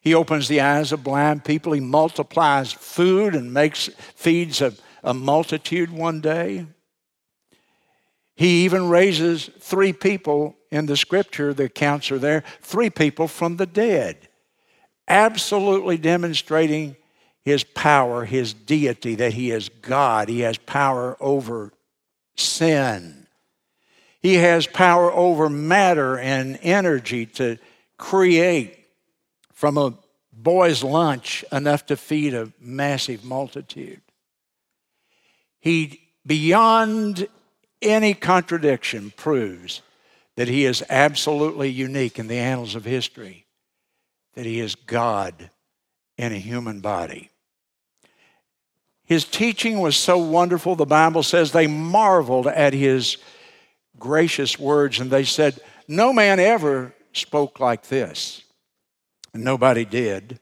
He 0.00 0.14
opens 0.14 0.48
the 0.48 0.60
eyes 0.60 0.92
of 0.92 1.04
blind 1.04 1.44
people. 1.44 1.72
He 1.72 1.80
multiplies 1.80 2.72
food 2.72 3.34
and 3.34 3.52
makes 3.52 3.88
feeds 4.14 4.62
a, 4.62 4.72
a 5.04 5.12
multitude 5.12 5.90
one 5.90 6.20
day. 6.20 6.66
He 8.34 8.64
even 8.64 8.88
raises 8.88 9.50
three 9.58 9.92
people 9.92 10.56
in 10.70 10.86
the 10.86 10.96
scripture, 10.96 11.52
the 11.52 11.64
accounts 11.64 12.10
are 12.10 12.18
there, 12.18 12.42
three 12.62 12.88
people 12.88 13.28
from 13.28 13.56
the 13.56 13.66
dead, 13.66 14.28
absolutely 15.08 15.98
demonstrating 15.98 16.96
his 17.42 17.64
power, 17.64 18.24
his 18.24 18.54
deity, 18.54 19.16
that 19.16 19.32
he 19.34 19.50
is 19.50 19.68
God. 19.68 20.28
He 20.28 20.40
has 20.40 20.56
power 20.56 21.16
over 21.20 21.72
sin. 22.36 23.26
He 24.20 24.34
has 24.34 24.66
power 24.66 25.10
over 25.12 25.48
matter 25.48 26.18
and 26.18 26.58
energy 26.62 27.26
to 27.26 27.58
create 28.00 28.78
from 29.52 29.76
a 29.76 29.94
boy's 30.32 30.82
lunch 30.82 31.44
enough 31.52 31.86
to 31.86 31.96
feed 31.96 32.34
a 32.34 32.50
massive 32.58 33.22
multitude. 33.22 34.00
He, 35.60 36.00
beyond 36.26 37.28
any 37.82 38.14
contradiction, 38.14 39.12
proves 39.16 39.82
that 40.36 40.48
he 40.48 40.64
is 40.64 40.82
absolutely 40.88 41.68
unique 41.68 42.18
in 42.18 42.26
the 42.26 42.38
annals 42.38 42.74
of 42.74 42.86
history, 42.86 43.44
that 44.34 44.46
he 44.46 44.60
is 44.60 44.74
God 44.74 45.50
in 46.16 46.32
a 46.32 46.38
human 46.38 46.80
body. 46.80 47.30
His 49.04 49.24
teaching 49.24 49.80
was 49.80 49.96
so 49.96 50.16
wonderful, 50.16 50.74
the 50.74 50.86
Bible 50.86 51.22
says 51.22 51.52
they 51.52 51.66
marveled 51.66 52.46
at 52.46 52.72
his 52.72 53.18
gracious 53.98 54.58
words 54.58 55.00
and 55.00 55.10
they 55.10 55.24
said, 55.24 55.60
No 55.86 56.14
man 56.14 56.40
ever 56.40 56.94
spoke 57.12 57.60
like 57.60 57.88
this. 57.88 58.42
And 59.32 59.44
nobody 59.44 59.84
did. 59.84 60.40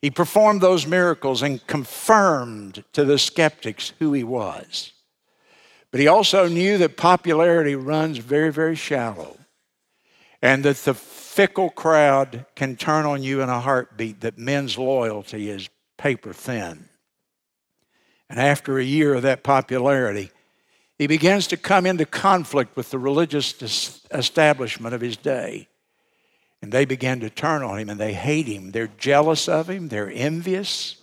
He 0.00 0.10
performed 0.10 0.60
those 0.60 0.86
miracles 0.86 1.42
and 1.42 1.64
confirmed 1.66 2.84
to 2.92 3.04
the 3.04 3.18
skeptics 3.18 3.92
who 3.98 4.12
he 4.12 4.24
was. 4.24 4.92
But 5.90 6.00
he 6.00 6.08
also 6.08 6.48
knew 6.48 6.78
that 6.78 6.96
popularity 6.96 7.76
runs 7.76 8.18
very, 8.18 8.50
very 8.50 8.74
shallow 8.74 9.36
and 10.40 10.64
that 10.64 10.78
the 10.78 10.94
fickle 10.94 11.70
crowd 11.70 12.46
can 12.56 12.76
turn 12.76 13.06
on 13.06 13.22
you 13.22 13.40
in 13.42 13.48
a 13.48 13.60
heartbeat, 13.60 14.20
that 14.22 14.36
men's 14.36 14.76
loyalty 14.76 15.48
is 15.48 15.70
paper 15.96 16.32
thin. 16.32 16.88
And 18.28 18.40
after 18.40 18.78
a 18.78 18.84
year 18.84 19.14
of 19.14 19.22
that 19.22 19.44
popularity, 19.44 20.32
he 21.02 21.08
begins 21.08 21.48
to 21.48 21.56
come 21.56 21.84
into 21.84 22.06
conflict 22.06 22.76
with 22.76 22.92
the 22.92 22.98
religious 22.98 24.00
establishment 24.12 24.94
of 24.94 25.00
his 25.00 25.16
day. 25.16 25.66
And 26.62 26.70
they 26.70 26.84
begin 26.84 27.18
to 27.20 27.28
turn 27.28 27.64
on 27.64 27.76
him 27.76 27.90
and 27.90 27.98
they 27.98 28.12
hate 28.12 28.46
him. 28.46 28.70
They're 28.70 28.86
jealous 28.98 29.48
of 29.48 29.68
him, 29.68 29.88
they're 29.88 30.12
envious 30.12 30.98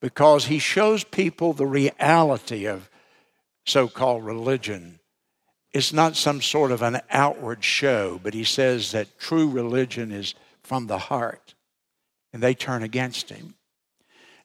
because 0.00 0.44
he 0.46 0.60
shows 0.60 1.02
people 1.02 1.52
the 1.52 1.66
reality 1.66 2.66
of 2.66 2.88
so 3.66 3.88
called 3.88 4.24
religion. 4.24 5.00
It's 5.72 5.92
not 5.92 6.14
some 6.14 6.40
sort 6.40 6.70
of 6.70 6.80
an 6.80 7.00
outward 7.10 7.64
show, 7.64 8.20
but 8.22 8.34
he 8.34 8.44
says 8.44 8.92
that 8.92 9.18
true 9.18 9.50
religion 9.50 10.12
is 10.12 10.36
from 10.62 10.86
the 10.86 10.98
heart. 10.98 11.54
And 12.32 12.40
they 12.40 12.54
turn 12.54 12.84
against 12.84 13.30
him. 13.30 13.56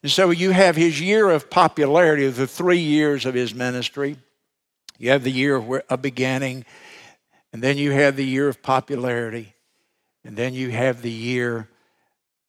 And 0.02 0.10
so 0.10 0.30
you 0.30 0.50
have 0.50 0.74
his 0.74 1.00
year 1.00 1.30
of 1.30 1.48
popularity, 1.48 2.26
the 2.26 2.48
three 2.48 2.80
years 2.80 3.24
of 3.24 3.34
his 3.34 3.54
ministry. 3.54 4.16
You 4.98 5.10
have 5.10 5.24
the 5.24 5.30
year 5.30 5.56
of 5.56 6.02
beginning, 6.02 6.64
and 7.52 7.62
then 7.62 7.76
you 7.76 7.92
have 7.92 8.16
the 8.16 8.24
year 8.24 8.48
of 8.48 8.62
popularity. 8.62 9.54
And 10.24 10.36
then 10.36 10.54
you 10.54 10.70
have 10.70 11.02
the 11.02 11.10
year 11.10 11.68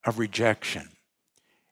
of 0.05 0.17
rejection. 0.17 0.89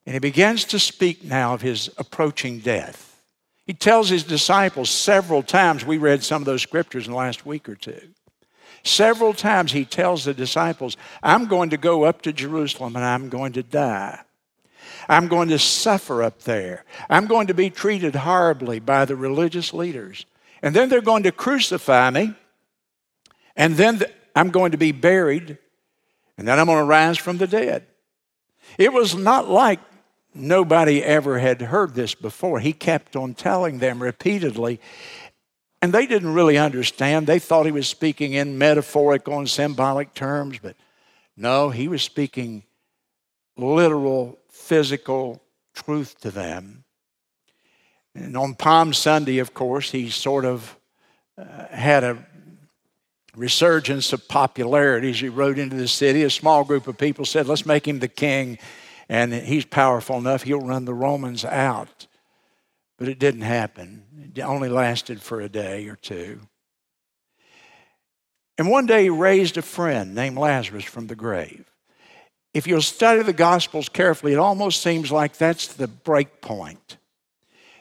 And 0.06 0.14
he 0.14 0.20
begins 0.20 0.66
to 0.66 0.80
speak 0.80 1.24
now 1.24 1.54
of 1.54 1.62
his 1.62 1.90
approaching 1.98 2.60
death. 2.60 3.22
He 3.66 3.74
tells 3.74 4.10
his 4.10 4.24
disciples 4.24 4.90
several 4.90 5.42
times, 5.44 5.86
we 5.86 5.98
read 5.98 6.24
some 6.24 6.42
of 6.42 6.46
those 6.46 6.62
scriptures 6.62 7.06
in 7.06 7.14
the 7.14 7.18
last 7.18 7.46
week 7.46 7.70
or 7.70 7.76
two. 7.76 8.10
Several 8.84 9.34
times 9.34 9.72
he 9.72 9.86
tells 9.86 10.26
the 10.26 10.34
disciples, 10.34 10.98
I'm 11.22 11.46
going 11.46 11.70
to 11.70 11.78
go 11.78 12.04
up 12.04 12.22
to 12.24 12.34
Jerusalem 12.34 12.98
and 12.98 13.06
I'm 13.06 13.30
going 13.30 13.54
to 13.54 13.64
die. 13.64 14.20
I'm 15.08 15.30
going 15.30 15.48
to 15.50 15.60
suffer 15.60 16.22
up 16.22 16.40
there. 16.42 16.84
I'm 17.10 17.28
going 17.28 17.48
to 17.48 17.54
be 17.54 17.70
treated 17.70 18.16
horribly 18.16 18.82
by 18.82 19.06
the 19.06 19.16
religious 19.16 19.74
leaders. 19.74 20.26
And 20.64 20.76
then 20.76 20.90
they're 20.90 21.02
going 21.02 21.24
to 21.24 21.32
crucify 21.32 22.10
me. 22.10 22.34
And 23.56 23.76
then 23.76 24.02
I'm 24.36 24.50
going 24.50 24.72
to 24.72 24.78
be 24.80 24.92
buried 24.92 25.60
and 26.38 26.48
then 26.48 26.60
I'm 26.60 26.66
going 26.66 26.80
to 26.80 26.86
rise 26.86 27.20
from 27.20 27.38
the 27.38 27.46
dead. 27.46 27.86
It 28.80 28.92
was 28.92 29.14
not 29.14 29.48
like 29.48 29.80
nobody 30.34 31.04
ever 31.04 31.38
had 31.38 31.62
heard 31.62 31.94
this 31.94 32.16
before. 32.16 32.60
He 32.60 32.74
kept 32.74 33.16
on 33.16 33.36
telling 33.36 33.78
them 33.78 34.02
repeatedly 34.02 34.80
And 35.84 35.92
they 35.92 36.06
didn't 36.06 36.34
really 36.34 36.58
understand. 36.58 37.28
They 37.28 37.40
thought 37.40 37.66
he 37.66 37.72
was 37.74 37.90
speaking 37.90 38.32
in 38.32 38.58
metaphorical 38.58 39.38
and 39.38 39.50
symbolic 39.50 40.14
terms, 40.14 40.58
but 40.62 40.78
no, 41.36 41.72
he 41.72 41.90
was 41.90 42.02
speaking 42.02 42.64
literal, 43.58 44.40
physical 44.50 45.44
truth 45.74 46.22
to 46.22 46.32
them. 46.32 46.83
And 48.16 48.38
on 48.38 48.56
Palm 48.56 48.94
Sunday, 48.94 49.40
of 49.40 49.54
course, 49.54 49.92
he 49.92 50.10
sort 50.10 50.46
of 50.46 50.78
uh, 51.38 51.68
had 51.68 52.04
a 52.04 52.26
resurgence 53.36 54.14
of 54.14 54.28
popularity 54.28 55.10
as 55.10 55.20
he 55.20 55.30
rode 55.30 55.58
into 55.58 55.76
the 55.76 55.88
city. 55.88 56.24
A 56.24 56.30
small 56.30 56.64
group 56.64 56.88
of 56.88 56.98
people 56.98 57.26
said, 57.26 57.48
Let's 57.48 57.66
make 57.66 57.88
him 57.88 58.00
the 58.00 58.08
king, 58.08 58.60
and 59.10 59.34
he's 59.34 59.66
powerful 59.66 60.18
enough, 60.18 60.44
he'll 60.44 60.60
run 60.60 60.86
the 60.86 60.94
Romans 60.94 61.44
out. 61.44 62.08
But 63.00 63.08
it 63.08 63.18
didn't 63.18 63.42
happen, 63.42 64.32
it 64.36 64.42
only 64.42 64.70
lasted 64.70 65.22
for 65.22 65.42
a 65.42 65.50
day 65.50 65.88
or 65.88 65.96
two. 65.96 66.40
And 68.60 68.70
one 68.70 68.86
day 68.86 69.04
he 69.04 69.10
raised 69.10 69.58
a 69.58 69.64
friend 69.64 70.14
named 70.14 70.38
Lazarus 70.38 70.84
from 70.84 71.08
the 71.08 71.16
grave. 71.16 71.66
If 72.54 72.68
you'll 72.68 72.84
study 72.84 73.24
the 73.24 73.34
Gospels 73.34 73.90
carefully, 73.90 74.34
it 74.34 74.38
almost 74.38 74.84
seems 74.84 75.12
like 75.12 75.36
that's 75.36 75.74
the 75.74 75.88
break 75.88 76.40
point 76.40 76.98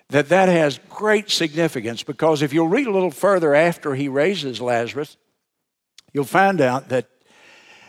that 0.08 0.28
that 0.28 0.48
has 0.48 0.78
great 0.88 1.30
significance 1.30 2.02
because 2.02 2.42
if 2.42 2.52
you'll 2.52 2.68
read 2.68 2.86
a 2.86 2.92
little 2.92 3.10
further 3.10 3.54
after 3.54 3.94
he 3.94 4.08
raises 4.08 4.60
Lazarus, 4.60 5.16
you'll 6.12 6.24
find 6.24 6.60
out 6.60 6.88
that 6.90 7.08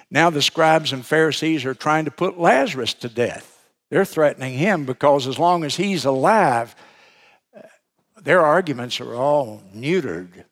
now 0.10 0.30
the 0.30 0.42
scribes 0.42 0.94
and 0.94 1.06
Pharisees 1.06 1.66
are 1.66 1.74
trying 1.74 2.06
to 2.06 2.12
put 2.12 2.40
Lazarus 2.40 2.94
to 2.96 3.10
death. 3.10 3.68
They're 3.90 4.06
threatening 4.06 4.58
him 4.58 4.86
because 4.86 5.28
as 5.28 5.38
long 5.38 5.64
as 5.64 5.76
he's 5.76 6.06
alive, 6.06 6.76
their 8.24 8.42
arguments 8.42 9.02
are 9.02 9.14
all 9.14 9.62
neutered. 9.76 10.46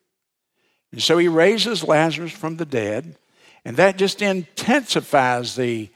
And 0.92 1.02
so 1.02 1.16
he 1.18 1.28
raises 1.28 1.82
Lazarus 1.82 2.32
from 2.32 2.56
the 2.56 2.66
dead, 2.66 3.16
and 3.64 3.76
that 3.78 3.96
just 3.96 4.20
intensifies 4.20 5.56
the, 5.56 5.88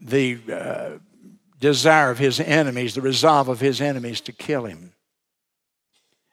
the 0.00 0.38
uh, 0.52 0.90
desire 1.64 2.10
of 2.10 2.18
his 2.18 2.40
enemies, 2.40 2.94
the 2.94 3.00
resolve 3.00 3.48
of 3.48 3.60
his 3.60 3.80
enemies 3.80 4.20
to 4.20 4.32
kill 4.32 4.66
him. 4.66 4.92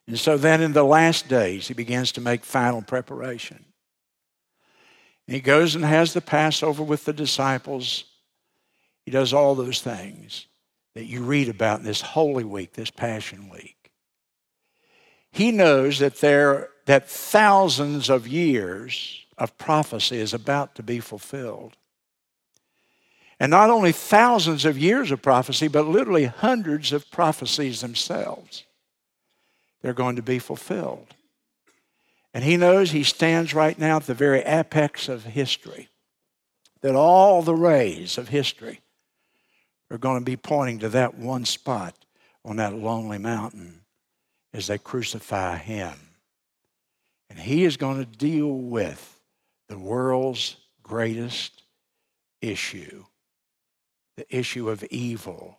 And 0.06 0.20
so 0.20 0.38
then 0.38 0.62
in 0.62 0.74
the 0.74 0.84
last 0.84 1.30
days, 1.30 1.70
he 1.70 1.74
begins 1.74 2.12
to 2.14 2.22
make 2.22 2.44
final 2.44 2.82
preparation. 2.82 3.64
And 5.28 5.36
he 5.36 5.40
goes 5.40 5.74
and 5.74 5.86
has 5.86 6.14
the 6.14 6.20
Passover 6.20 6.84
with 6.84 7.06
the 7.06 7.14
disciples. 7.14 8.04
He 9.06 9.12
does 9.12 9.32
all 9.32 9.56
those 9.56 9.82
things 9.82 10.48
that 10.96 11.06
you 11.06 11.24
read 11.24 11.48
about 11.48 11.80
in 11.80 11.86
this 11.86 12.02
Holy 12.02 12.44
Week, 12.44 12.74
this 12.74 12.92
Passion 12.92 13.50
Week. 13.50 13.90
He 15.32 15.54
knows 15.54 16.00
that 16.00 16.18
there 16.18 16.72
that 16.88 17.10
thousands 17.10 18.10
of 18.10 18.28
years 18.28 19.26
of 19.38 19.58
prophecy 19.58 20.18
is 20.18 20.34
about 20.34 20.76
to 20.76 20.84
be 20.84 21.00
fulfilled. 21.00 21.78
And 23.42 23.50
not 23.50 23.72
only 23.72 23.92
thousands 23.92 24.66
of 24.66 24.78
years 24.78 25.10
of 25.10 25.24
prophecy, 25.24 25.68
but 25.68 25.88
literally 25.88 26.26
hundreds 26.26 26.94
of 26.94 27.10
prophecies 27.10 27.82
themselves. 27.82 28.66
They're 29.82 29.96
going 29.96 30.18
to 30.18 30.22
be 30.22 30.38
fulfilled. 30.38 31.16
And 32.36 32.44
he 32.44 32.56
knows 32.56 32.92
he 32.92 33.02
stands 33.02 33.56
right 33.56 33.80
now 33.80 33.96
at 33.96 34.06
the 34.06 34.14
very 34.14 34.42
apex 34.42 35.10
of 35.10 35.24
history, 35.24 35.90
that 36.82 36.94
all 36.94 37.42
the 37.42 37.56
rays 37.56 38.20
of 38.20 38.28
history 38.28 38.82
are 39.90 39.98
going 39.98 40.20
to 40.20 40.24
be 40.26 40.38
pointing 40.38 40.78
to 40.78 40.90
that 40.90 41.18
one 41.18 41.44
spot 41.44 41.96
on 42.46 42.58
that 42.58 42.76
lonely 42.76 43.18
mountain 43.18 43.82
as 44.54 44.68
they 44.68 44.78
crucify 44.78 45.58
him. 45.58 45.98
And 47.28 47.40
he 47.40 47.64
is 47.64 47.76
going 47.76 47.98
to 47.98 48.06
deal 48.06 48.54
with 48.54 49.20
the 49.68 49.80
world's 49.80 50.58
greatest 50.84 51.64
issue 52.40 53.06
the 54.18 54.26
issue 54.36 54.70
of 54.70 54.84
evil. 54.86 55.58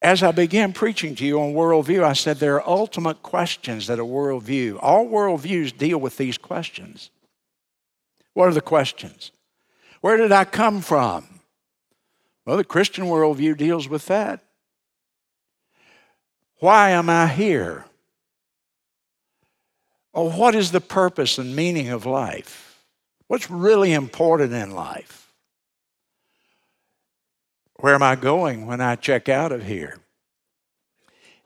As 0.00 0.22
I 0.22 0.32
began 0.32 0.72
preaching 0.72 1.14
to 1.16 1.24
you 1.24 1.40
on 1.40 1.54
worldview, 1.54 2.02
I 2.02 2.12
said 2.12 2.38
there 2.38 2.56
are 2.56 2.68
ultimate 2.68 3.22
questions 3.22 3.86
that 3.86 4.00
a 4.00 4.04
worldview, 4.04 4.78
all 4.80 5.06
worldviews 5.06 5.76
deal 5.76 5.98
with 5.98 6.16
these 6.16 6.38
questions. 6.38 7.10
What 8.34 8.48
are 8.48 8.54
the 8.54 8.60
questions? 8.60 9.30
Where 10.00 10.16
did 10.16 10.32
I 10.32 10.44
come 10.44 10.80
from? 10.80 11.40
Well, 12.44 12.56
the 12.56 12.64
Christian 12.64 13.04
worldview 13.04 13.56
deals 13.56 13.88
with 13.88 14.06
that. 14.06 14.40
Why 16.58 16.90
am 16.90 17.08
I 17.08 17.28
here? 17.28 17.84
Or 20.12 20.30
what 20.30 20.54
is 20.54 20.72
the 20.72 20.80
purpose 20.80 21.38
and 21.38 21.54
meaning 21.54 21.88
of 21.88 22.06
life? 22.06 22.84
What's 23.28 23.50
really 23.50 23.92
important 23.92 24.52
in 24.52 24.72
life? 24.72 25.21
Where 27.82 27.96
am 27.96 28.02
I 28.04 28.14
going 28.14 28.68
when 28.68 28.80
I 28.80 28.94
check 28.94 29.28
out 29.28 29.50
of 29.50 29.66
here? 29.66 29.98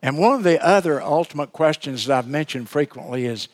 And 0.03 0.19
one 0.19 0.35
of 0.35 0.43
the 0.43 0.63
other 0.63 1.01
ultimate 1.01 1.55
questions 1.55 2.05
that 2.05 2.19
I've 2.19 2.29
mentioned 2.29 2.69
frequently 2.69 3.25
is 3.25 3.49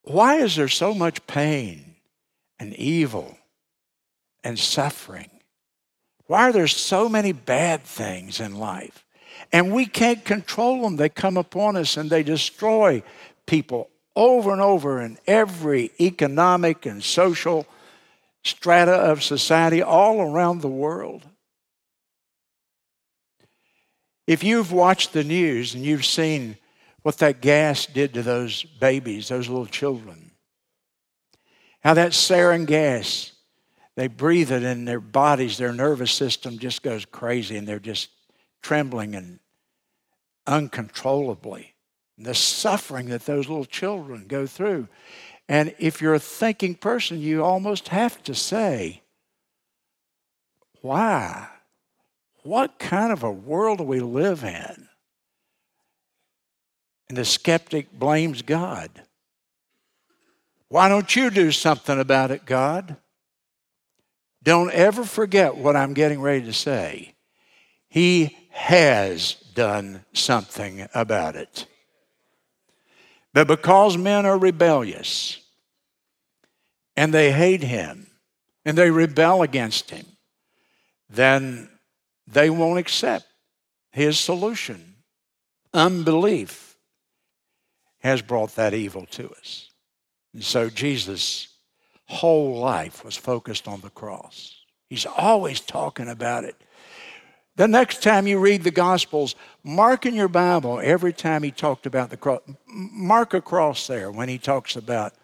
why 0.00 0.36
is 0.36 0.56
there 0.56 0.66
so 0.66 0.94
much 0.94 1.26
pain 1.26 1.96
and 2.58 2.72
evil 2.76 3.36
and 4.44 4.58
suffering? 4.58 5.28
Why 6.26 6.48
are 6.48 6.52
there 6.52 6.66
so 6.66 7.06
many 7.06 7.32
bad 7.32 7.82
things 7.82 8.40
in 8.40 8.56
life? 8.56 9.04
And 9.52 9.74
we 9.74 9.84
can't 9.84 10.24
control 10.24 10.80
them. 10.80 10.96
They 10.96 11.10
come 11.10 11.36
upon 11.36 11.76
us 11.76 11.98
and 11.98 12.08
they 12.08 12.22
destroy 12.22 13.02
people 13.44 13.90
over 14.16 14.52
and 14.54 14.62
over 14.62 15.02
in 15.02 15.18
every 15.26 15.90
economic 16.00 16.86
and 16.86 17.04
social 17.04 17.66
strata 18.46 18.92
of 18.92 19.22
society 19.22 19.82
all 19.82 20.20
around 20.20 20.60
the 20.60 20.68
world. 20.68 21.26
If 24.26 24.42
you've 24.42 24.72
watched 24.72 25.12
the 25.12 25.24
news 25.24 25.74
and 25.74 25.84
you've 25.84 26.04
seen 26.04 26.56
what 27.02 27.18
that 27.18 27.40
gas 27.40 27.86
did 27.86 28.14
to 28.14 28.22
those 28.22 28.64
babies, 28.64 29.28
those 29.28 29.48
little 29.48 29.66
children, 29.66 30.32
how 31.80 31.94
that 31.94 32.12
sarin 32.12 32.66
gas, 32.66 33.32
they 33.94 34.08
breathe 34.08 34.50
it 34.50 34.62
in 34.62 34.84
their 34.84 35.00
bodies, 35.00 35.56
their 35.56 35.72
nervous 35.72 36.12
system 36.12 36.58
just 36.58 36.82
goes 36.82 37.04
crazy 37.04 37.56
and 37.56 37.66
they're 37.66 37.78
just 37.78 38.10
trembling 38.62 39.14
and 39.14 39.38
uncontrollably. 40.46 41.74
And 42.16 42.26
the 42.26 42.34
suffering 42.34 43.06
that 43.10 43.26
those 43.26 43.48
little 43.48 43.64
children 43.64 44.26
go 44.26 44.46
through. 44.46 44.88
And 45.48 45.74
if 45.78 46.00
you're 46.00 46.14
a 46.14 46.18
thinking 46.18 46.74
person, 46.74 47.20
you 47.20 47.44
almost 47.44 47.88
have 47.88 48.22
to 48.24 48.34
say, 48.34 49.02
why? 50.80 51.48
What 52.42 52.78
kind 52.78 53.12
of 53.12 53.22
a 53.22 53.30
world 53.30 53.78
do 53.78 53.84
we 53.84 54.00
live 54.00 54.44
in? 54.44 54.88
And 57.08 57.16
the 57.16 57.24
skeptic 57.24 57.92
blames 57.92 58.42
God. 58.42 58.90
Why 60.68 60.88
don't 60.88 61.14
you 61.14 61.30
do 61.30 61.52
something 61.52 61.98
about 61.98 62.30
it, 62.32 62.44
God? 62.44 62.96
Don't 64.42 64.72
ever 64.72 65.04
forget 65.04 65.56
what 65.56 65.76
I'm 65.76 65.94
getting 65.94 66.20
ready 66.20 66.44
to 66.44 66.52
say. 66.52 67.14
He 67.88 68.36
has 68.50 69.34
done 69.54 70.04
something 70.12 70.88
about 70.94 71.36
it. 71.36 71.66
But 73.36 73.48
because 73.48 73.98
men 73.98 74.24
are 74.24 74.38
rebellious 74.38 75.42
and 76.96 77.12
they 77.12 77.32
hate 77.32 77.62
him 77.62 78.06
and 78.64 78.78
they 78.78 78.90
rebel 78.90 79.42
against 79.42 79.90
him, 79.90 80.06
then 81.10 81.68
they 82.26 82.48
won't 82.48 82.78
accept 82.78 83.26
his 83.92 84.18
solution. 84.18 84.94
Unbelief 85.74 86.78
has 87.98 88.22
brought 88.22 88.56
that 88.56 88.72
evil 88.72 89.04
to 89.10 89.28
us. 89.32 89.68
And 90.32 90.42
so 90.42 90.70
Jesus' 90.70 91.48
whole 92.06 92.58
life 92.58 93.04
was 93.04 93.18
focused 93.18 93.68
on 93.68 93.82
the 93.82 93.90
cross. 93.90 94.56
He's 94.88 95.04
always 95.04 95.60
talking 95.60 96.08
about 96.08 96.44
it. 96.44 96.56
The 97.56 97.66
next 97.66 98.02
time 98.02 98.26
you 98.26 98.38
read 98.38 98.64
the 98.64 98.70
Gospels, 98.70 99.34
mark 99.64 100.04
in 100.04 100.14
your 100.14 100.28
Bible 100.28 100.78
every 100.78 101.12
time 101.12 101.42
he 101.42 101.50
talked 101.50 101.86
about 101.86 102.10
the 102.10 102.16
cross. 102.18 102.42
Mark 102.66 103.32
a 103.32 103.40
cross 103.40 103.86
there 103.86 104.10
when 104.10 104.28
he 104.28 104.38
talks 104.38 104.76
about 104.76 105.14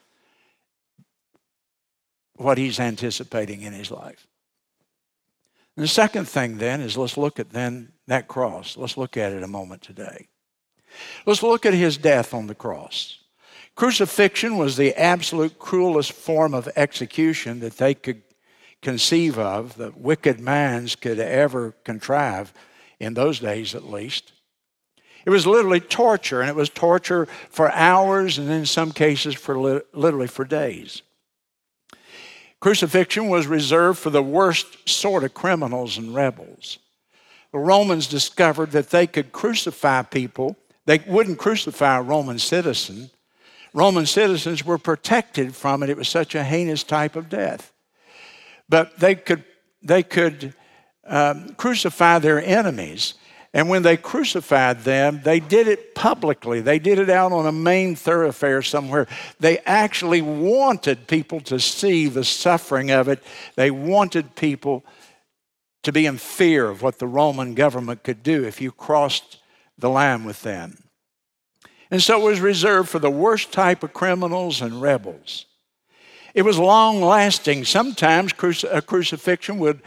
what 2.36 2.56
he's 2.56 2.80
anticipating 2.80 3.60
in 3.60 3.74
his 3.74 3.90
life. 3.90 4.26
And 5.76 5.84
the 5.84 5.88
second 5.88 6.26
thing 6.26 6.58
then 6.58 6.80
is 6.80 6.96
let's 6.96 7.18
look 7.18 7.38
at 7.38 7.50
then 7.50 7.92
that 8.06 8.28
cross. 8.28 8.76
Let's 8.78 8.96
look 8.96 9.16
at 9.16 9.32
it 9.32 9.42
a 9.42 9.48
moment 9.48 9.82
today. 9.82 10.28
Let's 11.26 11.42
look 11.42 11.66
at 11.66 11.74
his 11.74 11.98
death 11.98 12.32
on 12.34 12.46
the 12.46 12.54
cross. 12.54 13.18
Crucifixion 13.74 14.56
was 14.56 14.76
the 14.76 14.94
absolute 14.94 15.58
cruelest 15.58 16.12
form 16.12 16.52
of 16.54 16.68
execution 16.76 17.60
that 17.60 17.78
they 17.78 17.94
could 17.94 18.22
conceive 18.82 19.38
of, 19.38 19.76
that 19.76 19.98
wicked 19.98 20.40
minds 20.40 20.96
could 20.96 21.18
ever 21.18 21.74
contrive, 21.84 22.52
in 23.00 23.14
those 23.14 23.40
days 23.40 23.74
at 23.74 23.90
least. 23.90 24.32
It 25.24 25.30
was 25.30 25.46
literally 25.46 25.80
torture, 25.80 26.40
and 26.40 26.50
it 26.50 26.56
was 26.56 26.68
torture 26.68 27.26
for 27.48 27.70
hours, 27.72 28.38
and 28.38 28.50
in 28.50 28.66
some 28.66 28.92
cases 28.92 29.34
for 29.34 29.58
li- 29.58 29.80
literally 29.92 30.26
for 30.26 30.44
days. 30.44 31.02
Crucifixion 32.60 33.28
was 33.28 33.46
reserved 33.46 33.98
for 33.98 34.10
the 34.10 34.22
worst 34.22 34.88
sort 34.88 35.24
of 35.24 35.34
criminals 35.34 35.98
and 35.98 36.14
rebels. 36.14 36.78
The 37.52 37.58
Romans 37.58 38.06
discovered 38.06 38.70
that 38.70 38.90
they 38.90 39.06
could 39.06 39.32
crucify 39.32 40.02
people. 40.02 40.56
They 40.86 41.00
wouldn't 41.06 41.38
crucify 41.38 41.98
a 41.98 42.02
Roman 42.02 42.38
citizen. 42.38 43.10
Roman 43.74 44.06
citizens 44.06 44.64
were 44.64 44.78
protected 44.78 45.54
from 45.54 45.82
it. 45.82 45.90
It 45.90 45.96
was 45.96 46.08
such 46.08 46.34
a 46.34 46.44
heinous 46.44 46.82
type 46.82 47.16
of 47.16 47.28
death. 47.28 47.71
But 48.72 48.98
they 48.98 49.16
could, 49.16 49.44
they 49.82 50.02
could 50.02 50.54
um, 51.06 51.52
crucify 51.56 52.20
their 52.20 52.42
enemies. 52.42 53.12
And 53.52 53.68
when 53.68 53.82
they 53.82 53.98
crucified 53.98 54.80
them, 54.80 55.20
they 55.22 55.40
did 55.40 55.68
it 55.68 55.94
publicly. 55.94 56.62
They 56.62 56.78
did 56.78 56.98
it 56.98 57.10
out 57.10 57.32
on 57.32 57.44
a 57.44 57.52
main 57.52 57.96
thoroughfare 57.96 58.62
somewhere. 58.62 59.08
They 59.38 59.58
actually 59.66 60.22
wanted 60.22 61.06
people 61.06 61.40
to 61.42 61.60
see 61.60 62.06
the 62.06 62.24
suffering 62.24 62.90
of 62.90 63.08
it. 63.08 63.22
They 63.56 63.70
wanted 63.70 64.36
people 64.36 64.86
to 65.82 65.92
be 65.92 66.06
in 66.06 66.16
fear 66.16 66.70
of 66.70 66.80
what 66.80 66.98
the 66.98 67.06
Roman 67.06 67.52
government 67.52 68.04
could 68.04 68.22
do 68.22 68.42
if 68.42 68.62
you 68.62 68.72
crossed 68.72 69.36
the 69.76 69.90
line 69.90 70.24
with 70.24 70.40
them. 70.44 70.78
And 71.90 72.02
so 72.02 72.22
it 72.22 72.30
was 72.30 72.40
reserved 72.40 72.88
for 72.88 73.00
the 73.00 73.10
worst 73.10 73.52
type 73.52 73.82
of 73.82 73.92
criminals 73.92 74.62
and 74.62 74.80
rebels. 74.80 75.44
It 76.34 76.42
was 76.42 76.58
long 76.58 77.02
lasting. 77.02 77.64
Sometimes 77.64 78.32
a 78.70 78.82
crucifixion 78.82 79.58
would 79.58 79.82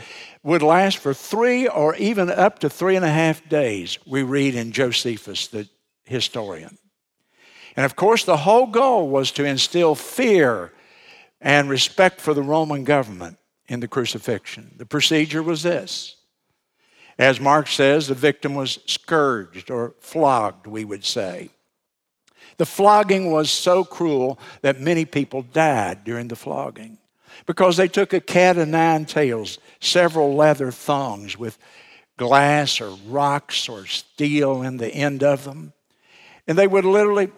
would 0.45 0.61
last 0.61 0.99
for 0.99 1.11
three 1.11 1.67
or 1.67 1.95
even 1.95 2.29
up 2.29 2.59
to 2.59 2.69
three 2.69 2.95
and 2.95 3.03
a 3.03 3.09
half 3.09 3.49
days, 3.49 3.97
we 4.05 4.21
read 4.21 4.53
in 4.53 4.71
Josephus, 4.71 5.47
the 5.47 5.67
historian. 6.05 6.77
And 7.75 7.83
of 7.83 7.95
course, 7.95 8.23
the 8.23 8.37
whole 8.37 8.67
goal 8.67 9.09
was 9.09 9.31
to 9.31 9.43
instill 9.43 9.95
fear 9.95 10.71
and 11.41 11.67
respect 11.67 12.21
for 12.21 12.35
the 12.35 12.43
Roman 12.43 12.83
government 12.83 13.39
in 13.67 13.79
the 13.79 13.87
crucifixion. 13.87 14.75
The 14.77 14.85
procedure 14.85 15.41
was 15.41 15.63
this. 15.63 16.15
As 17.17 17.39
Mark 17.39 17.67
says, 17.67 18.07
the 18.07 18.13
victim 18.13 18.53
was 18.53 18.77
scourged 18.85 19.71
or 19.71 19.95
flogged, 19.99 20.67
we 20.67 20.85
would 20.85 21.03
say. 21.03 21.49
The 22.57 22.65
flogging 22.65 23.31
was 23.31 23.51
so 23.51 23.83
cruel 23.83 24.39
that 24.61 24.79
many 24.79 25.05
people 25.05 25.41
died 25.41 26.03
during 26.03 26.27
the 26.27 26.35
flogging 26.35 26.97
because 27.45 27.77
they 27.77 27.87
took 27.87 28.13
a 28.13 28.21
cat 28.21 28.57
of 28.57 28.67
nine 28.67 29.05
tails, 29.05 29.59
several 29.79 30.35
leather 30.35 30.71
thongs 30.71 31.37
with 31.37 31.57
glass 32.17 32.79
or 32.79 32.91
rocks 33.07 33.67
or 33.67 33.85
steel 33.85 34.61
in 34.61 34.77
the 34.77 34.87
end 34.87 35.23
of 35.23 35.43
them. 35.43 35.73
And 36.47 36.57
they 36.57 36.67
would 36.67 36.85
literally, 36.85 37.31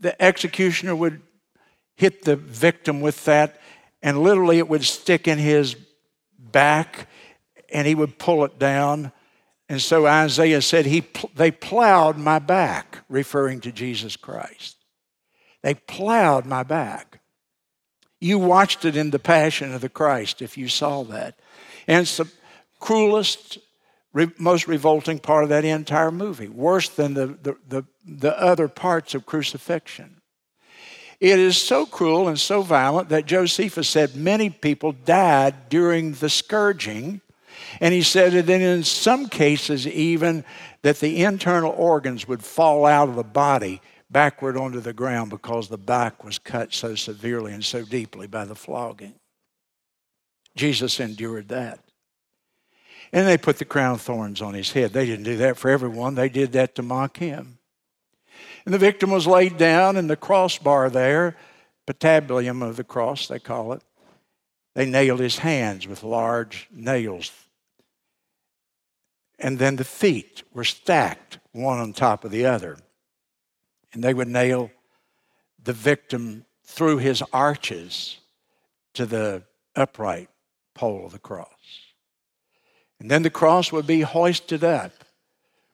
the 0.00 0.20
executioner 0.22 0.96
would 0.96 1.20
hit 1.96 2.24
the 2.24 2.36
victim 2.36 3.00
with 3.00 3.24
that, 3.24 3.60
and 4.02 4.22
literally 4.22 4.58
it 4.58 4.68
would 4.68 4.84
stick 4.84 5.26
in 5.28 5.38
his 5.38 5.76
back, 6.38 7.08
and 7.70 7.86
he 7.86 7.94
would 7.94 8.18
pull 8.18 8.44
it 8.44 8.58
down. 8.58 9.12
And 9.68 9.82
so 9.82 10.06
Isaiah 10.06 10.62
said, 10.62 10.86
he, 10.86 11.04
They 11.34 11.50
plowed 11.50 12.16
my 12.16 12.38
back, 12.38 12.87
referring 13.08 13.60
to 13.60 13.72
Jesus 13.72 14.16
Christ. 14.16 14.76
They 15.62 15.74
plowed 15.74 16.46
my 16.46 16.62
back. 16.62 17.20
You 18.20 18.38
watched 18.38 18.84
it 18.84 18.96
in 18.96 19.10
the 19.10 19.18
Passion 19.18 19.72
of 19.72 19.80
the 19.80 19.88
Christ 19.88 20.42
if 20.42 20.58
you 20.58 20.68
saw 20.68 21.04
that. 21.04 21.38
And 21.86 22.02
it's 22.02 22.16
the 22.16 22.28
cruelest, 22.80 23.58
most 24.38 24.66
revolting 24.66 25.18
part 25.18 25.44
of 25.44 25.50
that 25.50 25.64
entire 25.64 26.10
movie, 26.10 26.48
worse 26.48 26.88
than 26.88 27.14
the, 27.14 27.26
the, 27.26 27.56
the, 27.68 27.84
the 28.06 28.40
other 28.40 28.68
parts 28.68 29.14
of 29.14 29.26
crucifixion. 29.26 30.20
It 31.20 31.38
is 31.38 31.56
so 31.56 31.84
cruel 31.84 32.28
and 32.28 32.38
so 32.38 32.62
violent 32.62 33.08
that 33.08 33.26
Josephus 33.26 33.88
said 33.88 34.14
many 34.14 34.50
people 34.50 34.92
died 34.92 35.68
during 35.68 36.12
the 36.12 36.30
scourging. 36.30 37.20
And 37.80 37.92
he 37.94 38.02
said 38.02 38.32
that 38.32 38.48
in 38.48 38.82
some 38.82 39.28
cases, 39.28 39.86
even 39.86 40.44
that 40.82 41.00
the 41.00 41.22
internal 41.24 41.72
organs 41.72 42.26
would 42.28 42.42
fall 42.42 42.86
out 42.86 43.08
of 43.08 43.16
the 43.16 43.24
body 43.24 43.80
backward 44.10 44.56
onto 44.56 44.80
the 44.80 44.92
ground 44.92 45.30
because 45.30 45.68
the 45.68 45.78
back 45.78 46.24
was 46.24 46.38
cut 46.38 46.72
so 46.72 46.94
severely 46.94 47.52
and 47.52 47.64
so 47.64 47.84
deeply 47.84 48.26
by 48.26 48.44
the 48.44 48.54
flogging. 48.54 49.14
Jesus 50.56 50.98
endured 50.98 51.48
that. 51.48 51.80
And 53.12 53.26
they 53.26 53.38
put 53.38 53.58
the 53.58 53.64
crown 53.64 53.94
of 53.94 54.00
thorns 54.00 54.42
on 54.42 54.54
his 54.54 54.72
head. 54.72 54.92
They 54.92 55.06
didn't 55.06 55.24
do 55.24 55.36
that 55.38 55.56
for 55.56 55.70
everyone, 55.70 56.14
they 56.14 56.28
did 56.28 56.52
that 56.52 56.74
to 56.76 56.82
mock 56.82 57.18
him. 57.18 57.58
And 58.64 58.74
the 58.74 58.78
victim 58.78 59.10
was 59.10 59.26
laid 59.26 59.56
down, 59.56 59.96
and 59.96 60.10
the 60.10 60.16
crossbar 60.16 60.90
there, 60.90 61.36
patibulum 61.86 62.62
of 62.62 62.76
the 62.76 62.84
cross, 62.84 63.26
they 63.26 63.38
call 63.38 63.72
it, 63.72 63.82
they 64.74 64.84
nailed 64.84 65.20
his 65.20 65.38
hands 65.38 65.88
with 65.88 66.02
large 66.02 66.68
nails. 66.70 67.32
And 69.38 69.58
then 69.58 69.76
the 69.76 69.84
feet 69.84 70.42
were 70.52 70.64
stacked 70.64 71.38
one 71.52 71.78
on 71.78 71.92
top 71.92 72.24
of 72.24 72.30
the 72.30 72.46
other 72.46 72.78
and 73.92 74.02
they 74.04 74.14
would 74.14 74.28
nail 74.28 74.70
the 75.62 75.72
victim 75.72 76.44
through 76.64 76.98
his 76.98 77.22
arches 77.32 78.18
to 78.94 79.06
the 79.06 79.42
upright 79.74 80.28
pole 80.74 81.06
of 81.06 81.12
the 81.12 81.18
cross. 81.18 81.48
And 83.00 83.10
then 83.10 83.22
the 83.22 83.30
cross 83.30 83.72
would 83.72 83.86
be 83.86 84.02
hoisted 84.02 84.64
up 84.64 84.92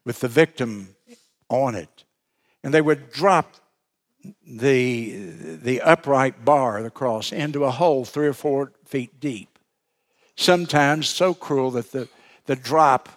with 0.04 0.20
the 0.20 0.28
victim 0.28 0.94
on 1.48 1.74
it. 1.74 2.04
And 2.62 2.72
they 2.72 2.82
would 2.82 3.10
drop 3.10 3.56
the, 4.46 5.16
the 5.62 5.80
upright 5.80 6.44
bar 6.44 6.78
of 6.78 6.84
the 6.84 6.90
cross 6.90 7.32
into 7.32 7.64
a 7.64 7.70
hole 7.70 8.04
three 8.04 8.26
or 8.26 8.32
four 8.32 8.72
feet 8.84 9.20
deep. 9.20 9.58
Sometimes 10.36 11.08
so 11.08 11.34
cruel 11.34 11.70
that 11.72 11.92
the, 11.92 12.08
the 12.46 12.56
drop, 12.56 13.08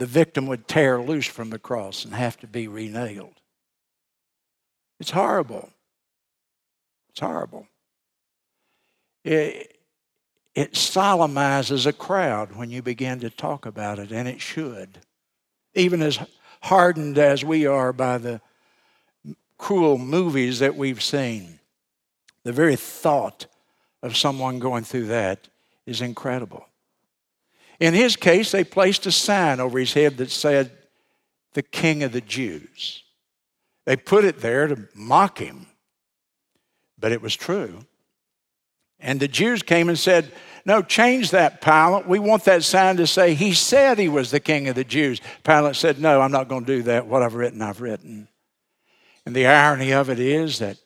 the 0.00 0.06
victim 0.06 0.46
would 0.46 0.66
tear 0.66 0.98
loose 0.98 1.26
from 1.26 1.50
the 1.50 1.58
cross 1.58 2.06
and 2.06 2.14
have 2.14 2.38
to 2.38 2.46
be 2.46 2.66
renailed. 2.66 3.34
It's 4.98 5.10
horrible. 5.10 5.68
It's 7.10 7.20
horrible. 7.20 7.66
It, 9.24 9.78
it 10.54 10.74
solemnizes 10.74 11.84
a 11.84 11.92
crowd 11.92 12.56
when 12.56 12.70
you 12.70 12.80
begin 12.80 13.20
to 13.20 13.28
talk 13.28 13.66
about 13.66 13.98
it, 13.98 14.10
and 14.10 14.26
it 14.26 14.40
should. 14.40 15.00
Even 15.74 16.00
as 16.00 16.18
hardened 16.62 17.18
as 17.18 17.44
we 17.44 17.66
are 17.66 17.92
by 17.92 18.16
the 18.16 18.40
cruel 19.58 19.98
movies 19.98 20.60
that 20.60 20.76
we've 20.76 21.02
seen, 21.02 21.60
the 22.44 22.52
very 22.52 22.76
thought 22.76 23.44
of 24.02 24.16
someone 24.16 24.60
going 24.60 24.84
through 24.84 25.08
that 25.08 25.48
is 25.84 26.00
incredible. 26.00 26.69
In 27.80 27.94
his 27.94 28.14
case, 28.14 28.52
they 28.52 28.62
placed 28.62 29.06
a 29.06 29.10
sign 29.10 29.58
over 29.58 29.78
his 29.78 29.94
head 29.94 30.18
that 30.18 30.30
said, 30.30 30.70
The 31.54 31.62
King 31.62 32.02
of 32.02 32.12
the 32.12 32.20
Jews. 32.20 33.02
They 33.86 33.96
put 33.96 34.24
it 34.24 34.40
there 34.40 34.68
to 34.68 34.88
mock 34.94 35.38
him, 35.38 35.66
but 36.98 37.10
it 37.10 37.22
was 37.22 37.34
true. 37.34 37.80
And 39.00 39.18
the 39.18 39.28
Jews 39.28 39.62
came 39.62 39.88
and 39.88 39.98
said, 39.98 40.30
No, 40.66 40.82
change 40.82 41.30
that, 41.30 41.62
Pilate. 41.62 42.06
We 42.06 42.18
want 42.18 42.44
that 42.44 42.62
sign 42.62 42.98
to 42.98 43.06
say 43.06 43.32
he 43.32 43.54
said 43.54 43.98
he 43.98 44.10
was 44.10 44.30
the 44.30 44.40
king 44.40 44.68
of 44.68 44.74
the 44.74 44.84
Jews. 44.84 45.22
Pilate 45.42 45.76
said, 45.76 45.98
No, 45.98 46.20
I'm 46.20 46.32
not 46.32 46.48
going 46.48 46.66
to 46.66 46.76
do 46.76 46.82
that. 46.82 47.06
What 47.06 47.22
I've 47.22 47.34
written, 47.34 47.62
I've 47.62 47.80
written. 47.80 48.28
And 49.24 49.34
the 49.34 49.46
irony 49.46 49.92
of 49.92 50.10
it 50.10 50.18
is 50.18 50.58
that 50.58 50.76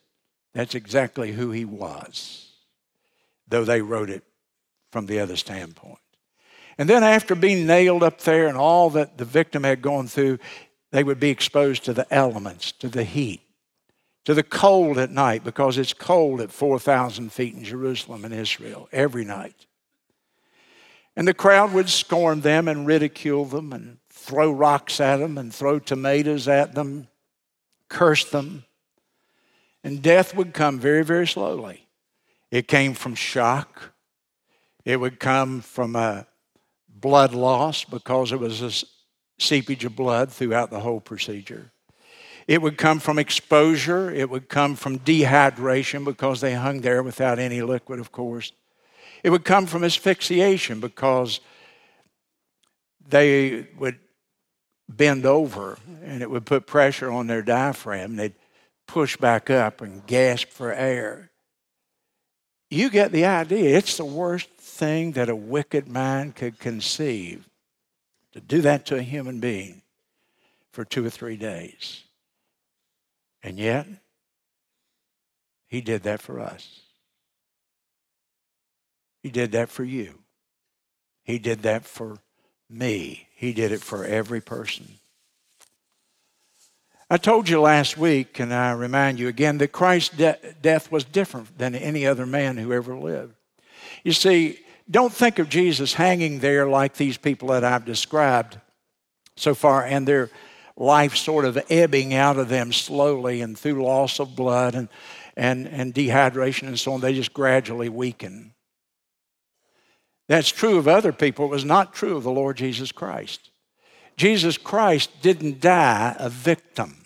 that's 0.54 0.76
exactly 0.76 1.32
who 1.32 1.50
he 1.50 1.64
was, 1.64 2.52
though 3.48 3.64
they 3.64 3.82
wrote 3.82 4.10
it 4.10 4.22
from 4.92 5.06
the 5.06 5.18
other 5.18 5.34
standpoint. 5.34 5.98
And 6.76 6.88
then, 6.88 7.04
after 7.04 7.34
being 7.34 7.66
nailed 7.66 8.02
up 8.02 8.20
there 8.20 8.48
and 8.48 8.56
all 8.56 8.90
that 8.90 9.18
the 9.18 9.24
victim 9.24 9.64
had 9.64 9.82
gone 9.82 10.08
through, 10.08 10.38
they 10.90 11.04
would 11.04 11.20
be 11.20 11.30
exposed 11.30 11.84
to 11.84 11.92
the 11.92 12.06
elements, 12.12 12.72
to 12.72 12.88
the 12.88 13.04
heat, 13.04 13.42
to 14.24 14.34
the 14.34 14.42
cold 14.42 14.98
at 14.98 15.10
night, 15.10 15.44
because 15.44 15.78
it's 15.78 15.92
cold 15.92 16.40
at 16.40 16.50
4,000 16.50 17.32
feet 17.32 17.54
in 17.54 17.64
Jerusalem 17.64 18.24
and 18.24 18.34
Israel 18.34 18.88
every 18.92 19.24
night. 19.24 19.66
And 21.16 21.28
the 21.28 21.34
crowd 21.34 21.72
would 21.72 21.88
scorn 21.88 22.40
them 22.40 22.66
and 22.66 22.86
ridicule 22.86 23.44
them 23.44 23.72
and 23.72 23.98
throw 24.10 24.50
rocks 24.50 25.00
at 25.00 25.18
them 25.18 25.38
and 25.38 25.54
throw 25.54 25.78
tomatoes 25.78 26.48
at 26.48 26.74
them, 26.74 27.08
curse 27.88 28.24
them. 28.24 28.64
And 29.84 30.02
death 30.02 30.34
would 30.34 30.54
come 30.54 30.80
very, 30.80 31.04
very 31.04 31.26
slowly. 31.26 31.86
It 32.50 32.66
came 32.66 32.94
from 32.94 33.14
shock. 33.14 33.92
It 34.84 34.98
would 34.98 35.20
come 35.20 35.60
from 35.60 35.94
a 35.94 36.26
blood 37.04 37.34
loss 37.34 37.84
because 37.84 38.32
it 38.32 38.40
was 38.40 38.62
a 38.62 38.72
seepage 39.38 39.84
of 39.84 39.94
blood 39.94 40.32
throughout 40.32 40.70
the 40.70 40.80
whole 40.80 41.00
procedure. 41.00 41.70
It 42.48 42.62
would 42.62 42.78
come 42.78 42.98
from 42.98 43.18
exposure. 43.18 44.10
It 44.10 44.30
would 44.30 44.48
come 44.48 44.74
from 44.74 45.00
dehydration 45.00 46.02
because 46.06 46.40
they 46.40 46.54
hung 46.54 46.80
there 46.80 47.02
without 47.02 47.38
any 47.38 47.60
liquid, 47.60 48.00
of 48.00 48.10
course. 48.10 48.52
It 49.22 49.28
would 49.28 49.44
come 49.44 49.66
from 49.66 49.84
asphyxiation 49.84 50.80
because 50.80 51.40
they 53.06 53.66
would 53.78 53.98
bend 54.88 55.26
over 55.26 55.76
and 56.02 56.22
it 56.22 56.30
would 56.30 56.46
put 56.46 56.66
pressure 56.66 57.10
on 57.10 57.26
their 57.26 57.42
diaphragm. 57.42 58.16
They'd 58.16 58.34
push 58.88 59.18
back 59.18 59.50
up 59.50 59.82
and 59.82 60.06
gasp 60.06 60.48
for 60.48 60.72
air. 60.72 61.30
You 62.70 62.88
get 62.88 63.12
the 63.12 63.26
idea. 63.26 63.76
It's 63.76 63.98
the 63.98 64.06
worst 64.06 64.48
thing 64.74 65.12
that 65.12 65.28
a 65.28 65.36
wicked 65.36 65.88
mind 65.88 66.34
could 66.34 66.58
conceive 66.58 67.48
to 68.32 68.40
do 68.40 68.60
that 68.62 68.86
to 68.86 68.96
a 68.96 69.02
human 69.02 69.40
being 69.40 69.82
for 70.72 70.84
two 70.84 71.06
or 71.06 71.10
three 71.10 71.36
days. 71.36 72.02
And 73.42 73.58
yet, 73.58 73.86
he 75.66 75.80
did 75.80 76.02
that 76.02 76.20
for 76.20 76.40
us. 76.40 76.80
He 79.22 79.30
did 79.30 79.52
that 79.52 79.70
for 79.70 79.84
you. 79.84 80.18
He 81.22 81.38
did 81.38 81.62
that 81.62 81.84
for 81.84 82.18
me. 82.68 83.28
He 83.34 83.52
did 83.52 83.72
it 83.72 83.80
for 83.80 84.04
every 84.04 84.40
person. 84.40 84.98
I 87.08 87.16
told 87.16 87.48
you 87.48 87.60
last 87.60 87.96
week, 87.96 88.40
and 88.40 88.52
I 88.52 88.72
remind 88.72 89.18
you 89.18 89.28
again, 89.28 89.58
that 89.58 89.72
Christ's 89.72 90.16
de- 90.16 90.38
death 90.60 90.90
was 90.90 91.04
different 91.04 91.56
than 91.58 91.74
any 91.74 92.06
other 92.06 92.26
man 92.26 92.56
who 92.56 92.72
ever 92.72 92.96
lived. 92.96 93.34
You 94.02 94.12
see, 94.12 94.58
don't 94.90 95.12
think 95.12 95.38
of 95.38 95.48
Jesus 95.48 95.94
hanging 95.94 96.40
there 96.40 96.66
like 96.68 96.94
these 96.94 97.16
people 97.16 97.48
that 97.48 97.64
I've 97.64 97.84
described 97.84 98.58
so 99.36 99.54
far, 99.54 99.84
and 99.84 100.06
their 100.06 100.30
life 100.76 101.16
sort 101.16 101.44
of 101.44 101.58
ebbing 101.70 102.14
out 102.14 102.38
of 102.38 102.48
them 102.48 102.72
slowly 102.72 103.40
and 103.40 103.58
through 103.58 103.82
loss 103.82 104.20
of 104.20 104.36
blood 104.36 104.74
and, 104.74 104.88
and, 105.36 105.66
and 105.66 105.94
dehydration 105.94 106.68
and 106.68 106.78
so 106.78 106.92
on. 106.92 107.00
They 107.00 107.14
just 107.14 107.32
gradually 107.34 107.88
weaken. 107.88 108.52
That's 110.28 110.50
true 110.50 110.78
of 110.78 110.88
other 110.88 111.12
people. 111.12 111.46
It 111.46 111.50
was 111.50 111.64
not 111.64 111.94
true 111.94 112.16
of 112.16 112.22
the 112.22 112.30
Lord 112.30 112.56
Jesus 112.56 112.92
Christ. 112.92 113.50
Jesus 114.16 114.56
Christ 114.56 115.10
didn't 115.22 115.60
die 115.60 116.14
a 116.18 116.28
victim. 116.28 117.04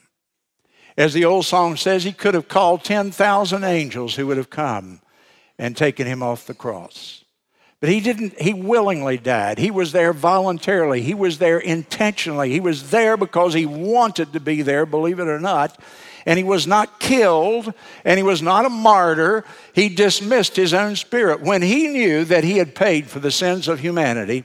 As 0.97 1.15
the 1.15 1.25
old 1.25 1.47
song 1.47 1.77
says, 1.77 2.05
he 2.05 2.13
could 2.13 2.35
have 2.35 2.49
called 2.49 2.85
10,000 2.85 3.65
angels 3.65 4.15
who 4.15 4.27
would 4.27 4.37
have 4.37 4.51
come 4.51 5.01
and 5.59 5.77
taken 5.77 6.07
him 6.07 6.23
off 6.23 6.47
the 6.47 6.55
cross. 6.55 7.25
But 7.81 7.91
he 7.91 8.01
didn't, 8.01 8.41
he 8.41 8.55
willingly 8.55 9.19
died. 9.19 9.59
He 9.59 9.71
was 9.71 9.93
there 9.93 10.13
voluntarily. 10.13 11.01
He 11.01 11.15
was 11.15 11.39
there 11.39 11.59
intentionally. 11.59 12.51
He 12.51 12.61
was 12.61 12.91
there 12.91 13.17
because 13.17 13.55
he 13.55 13.67
wanted 13.67 14.33
to 14.33 14.41
be 14.41 14.63
there, 14.63 14.85
believe 14.85 15.21
it 15.21 15.29
or 15.29 15.39
not. 15.39 15.81
And 16.27 16.37
he 16.37 16.45
was 16.45 16.67
not 16.67 16.99
killed 16.99 17.73
and 18.05 18.19
he 18.19 18.25
was 18.25 18.43
not 18.43 18.67
a 18.67 18.71
martyr. 18.71 19.45
He 19.73 19.89
dismissed 19.89 20.57
his 20.57 20.75
own 20.75 20.97
spirit. 20.97 21.41
When 21.41 21.63
he 21.63 21.87
knew 21.87 22.25
that 22.25 22.43
he 22.43 22.59
had 22.59 22.75
paid 22.75 23.07
for 23.07 23.21
the 23.21 23.31
sins 23.31 23.69
of 23.69 23.79
humanity 23.79 24.45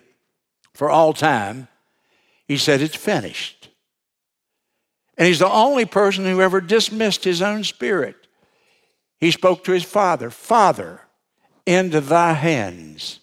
for 0.76 0.89
all 0.89 1.13
time, 1.13 1.67
he 2.48 2.58
said, 2.58 2.82
It's 2.82 2.96
finished. 2.96 3.69
And 5.17 5.28
he's 5.28 5.39
the 5.39 5.50
only 5.50 5.86
person 5.86 6.26
who 6.26 6.41
ever 6.41 6.62
dismissed 6.62 7.24
his 7.24 7.41
own 7.41 7.63
spirit. 7.63 8.15
He 9.19 9.32
spoke 9.32 9.63
to 9.63 9.72
his 9.72 9.84
father 9.84 10.30
Father, 10.30 11.02
into 11.65 12.00
thy 12.00 12.34
hands 12.34 13.22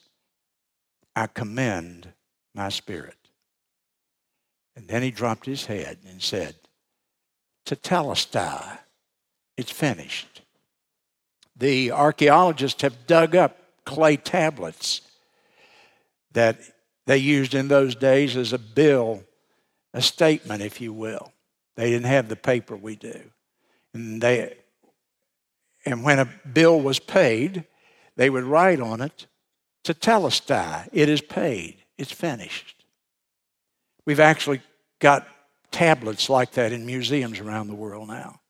I 1.14 1.26
commend 1.26 2.12
my 2.54 2.68
spirit. 2.68 3.16
And 4.76 4.88
then 4.88 5.02
he 5.02 5.10
dropped 5.10 5.46
his 5.46 5.66
head 5.66 5.98
and 6.08 6.22
said, 6.22 6.54
To 7.66 7.76
Tetelestai, 7.76 8.78
it's 9.56 9.72
finished. 9.72 10.42
The 11.56 11.92
archaeologists 11.92 12.82
have 12.82 13.06
dug 13.06 13.36
up 13.36 13.58
clay 13.84 14.16
tablets 14.16 15.02
that 16.32 16.60
they 17.06 17.18
used 17.18 17.54
in 17.54 17.68
those 17.68 17.94
days 17.94 18.36
as 18.36 18.52
a 18.52 18.58
bill, 18.58 19.24
a 19.92 20.00
statement, 20.00 20.62
if 20.62 20.80
you 20.80 20.92
will. 20.92 21.32
They 21.76 21.90
didn't 21.90 22.06
have 22.06 22.28
the 22.28 22.36
paper 22.36 22.76
we 22.76 22.96
do. 22.96 23.20
And, 23.92 24.22
they, 24.22 24.54
and 25.84 26.04
when 26.04 26.18
a 26.18 26.28
bill 26.52 26.80
was 26.80 26.98
paid, 26.98 27.64
they 28.16 28.30
would 28.30 28.44
write 28.44 28.80
on 28.80 29.00
it, 29.00 29.26
Tetelestai, 29.84 30.88
it 30.92 31.08
is 31.08 31.20
paid, 31.20 31.76
it's 31.96 32.12
finished. 32.12 32.84
We've 34.04 34.20
actually 34.20 34.60
got 34.98 35.26
tablets 35.70 36.28
like 36.28 36.52
that 36.52 36.72
in 36.72 36.84
museums 36.84 37.40
around 37.40 37.68
the 37.68 37.74
world 37.74 38.08
now. 38.08 38.40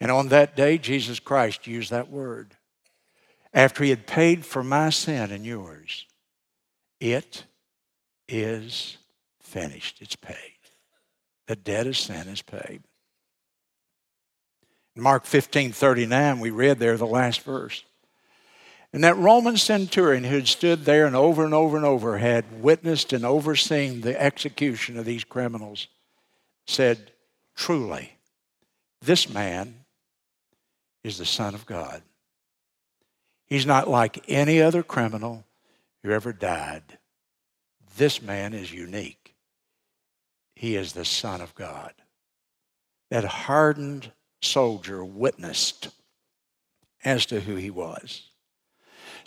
And 0.00 0.10
on 0.10 0.28
that 0.28 0.56
day, 0.56 0.78
Jesus 0.78 1.18
Christ 1.18 1.66
used 1.66 1.90
that 1.90 2.10
word. 2.10 2.56
After 3.52 3.82
he 3.82 3.90
had 3.90 4.06
paid 4.06 4.44
for 4.44 4.62
my 4.62 4.90
sin 4.90 5.30
and 5.30 5.44
yours, 5.44 6.06
it 7.00 7.44
is 8.28 8.98
finished. 9.40 9.98
It's 10.00 10.16
paid. 10.16 10.34
The 11.46 11.56
debt 11.56 11.86
of 11.86 11.96
sin 11.96 12.28
is 12.28 12.42
paid. 12.42 12.82
In 14.94 15.02
Mark 15.02 15.24
15 15.24 15.72
39, 15.72 16.40
we 16.40 16.50
read 16.50 16.78
there 16.78 16.96
the 16.96 17.06
last 17.06 17.40
verse. 17.40 17.84
And 18.92 19.04
that 19.04 19.18
Roman 19.18 19.56
centurion 19.56 20.24
who 20.24 20.36
had 20.36 20.48
stood 20.48 20.84
there 20.84 21.06
and 21.06 21.14
over 21.14 21.44
and 21.44 21.52
over 21.52 21.76
and 21.76 21.84
over 21.84 22.18
had 22.18 22.62
witnessed 22.62 23.12
and 23.12 23.24
overseen 23.24 24.00
the 24.00 24.20
execution 24.20 24.98
of 24.98 25.04
these 25.04 25.24
criminals 25.24 25.88
said, 26.66 27.12
Truly, 27.54 28.12
this 29.02 29.28
man 29.28 29.84
is 31.04 31.18
the 31.18 31.26
Son 31.26 31.54
of 31.54 31.66
God. 31.66 32.02
He's 33.46 33.66
not 33.66 33.88
like 33.88 34.24
any 34.28 34.60
other 34.60 34.82
criminal 34.82 35.44
who 36.02 36.10
ever 36.10 36.32
died. 36.32 36.98
This 37.96 38.22
man 38.22 38.54
is 38.54 38.72
unique. 38.72 39.34
He 40.54 40.76
is 40.76 40.92
the 40.92 41.04
Son 41.04 41.40
of 41.40 41.54
God. 41.54 41.92
That 43.10 43.24
hardened 43.24 44.12
soldier 44.42 45.04
witnessed 45.04 45.88
as 47.04 47.26
to 47.26 47.40
who 47.40 47.56
he 47.56 47.70
was. 47.70 48.28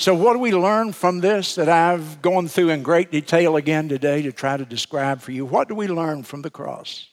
So, 0.01 0.15
what 0.15 0.33
do 0.33 0.39
we 0.39 0.51
learn 0.51 0.93
from 0.93 1.19
this 1.19 1.53
that 1.53 1.69
I've 1.69 2.23
gone 2.23 2.47
through 2.47 2.69
in 2.71 2.81
great 2.81 3.11
detail 3.11 3.55
again 3.55 3.87
today 3.87 4.23
to 4.23 4.31
try 4.31 4.57
to 4.57 4.65
describe 4.65 5.21
for 5.21 5.31
you? 5.31 5.45
What 5.45 5.67
do 5.67 5.75
we 5.75 5.87
learn 5.87 6.23
from 6.23 6.41
the 6.41 6.49
cross? 6.49 7.07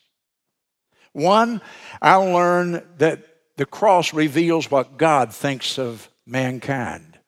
One, 1.13 1.61
I 2.01 2.15
learn 2.15 2.83
that 2.97 3.27
the 3.59 3.67
cross 3.67 4.15
reveals 4.15 4.71
what 4.71 4.97
God 4.97 5.35
thinks 5.35 5.79
of 5.79 6.09
mankind. 6.25 7.19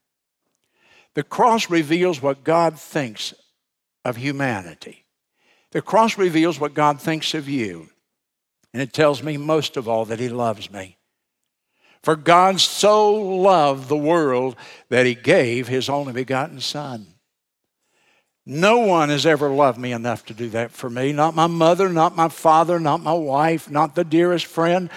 The 1.12 1.25
cross 1.25 1.68
reveals 1.68 2.23
what 2.23 2.42
God 2.42 2.81
thinks 2.81 3.35
of 4.03 4.16
humanity. 4.16 5.05
The 5.73 5.83
cross 5.83 6.16
reveals 6.16 6.59
what 6.59 6.73
God 6.73 7.03
thinks 7.03 7.35
of 7.35 7.51
you. 7.51 7.90
And 8.73 8.81
it 8.81 8.94
tells 8.94 9.23
me 9.23 9.37
most 9.37 9.77
of 9.77 9.90
all 9.90 10.07
that 10.07 10.20
He 10.20 10.31
loves 10.31 10.70
me. 10.70 10.96
For 12.02 12.16
God 12.16 12.60
so 12.60 13.12
loved 13.12 13.88
the 13.88 13.96
world 13.96 14.56
that 14.88 15.06
he 15.06 15.14
gave 15.14 15.68
his 15.68 15.88
only 15.88 16.12
begotten 16.12 16.60
Son. 16.60 17.06
No 18.46 18.78
one 18.78 19.10
has 19.10 19.26
ever 19.26 19.50
loved 19.50 19.78
me 19.78 19.92
enough 19.92 20.24
to 20.26 20.34
do 20.34 20.48
that 20.50 20.72
for 20.72 20.88
me. 20.88 21.12
Not 21.12 21.34
my 21.34 21.46
mother, 21.46 21.88
not 21.88 22.16
my 22.16 22.28
father, 22.28 22.80
not 22.80 23.02
my 23.02 23.12
wife, 23.12 23.70
not 23.70 23.94
the 23.94 24.04
dearest 24.04 24.46
friend. 24.46 24.90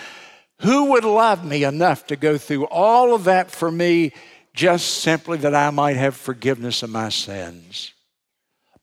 Who 0.62 0.92
would 0.92 1.04
love 1.04 1.46
me 1.46 1.64
enough 1.64 2.08
to 2.08 2.16
go 2.16 2.38
through 2.38 2.66
all 2.66 3.14
of 3.14 3.26
that 3.26 3.52
for 3.52 3.72
me 3.72 4.14
just 4.54 5.00
simply 5.00 5.38
that 5.40 5.54
I 5.54 5.70
might 5.72 5.98
have 5.98 6.16
forgiveness 6.16 6.84
of 6.84 6.90
my 6.90 7.10
sins? 7.10 7.93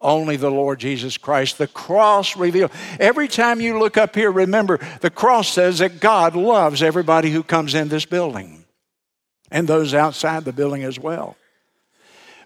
Only 0.00 0.36
the 0.36 0.50
Lord 0.50 0.80
Jesus 0.80 1.18
Christ. 1.18 1.58
The 1.58 1.66
cross 1.66 2.36
reveals. 2.36 2.70
Every 2.98 3.28
time 3.28 3.60
you 3.60 3.78
look 3.78 3.98
up 3.98 4.14
here, 4.14 4.30
remember 4.30 4.78
the 5.00 5.10
cross 5.10 5.48
says 5.48 5.78
that 5.80 6.00
God 6.00 6.34
loves 6.34 6.82
everybody 6.82 7.30
who 7.30 7.42
comes 7.42 7.74
in 7.74 7.88
this 7.88 8.06
building 8.06 8.64
and 9.50 9.68
those 9.68 9.92
outside 9.92 10.44
the 10.44 10.52
building 10.52 10.84
as 10.84 10.98
well. 10.98 11.36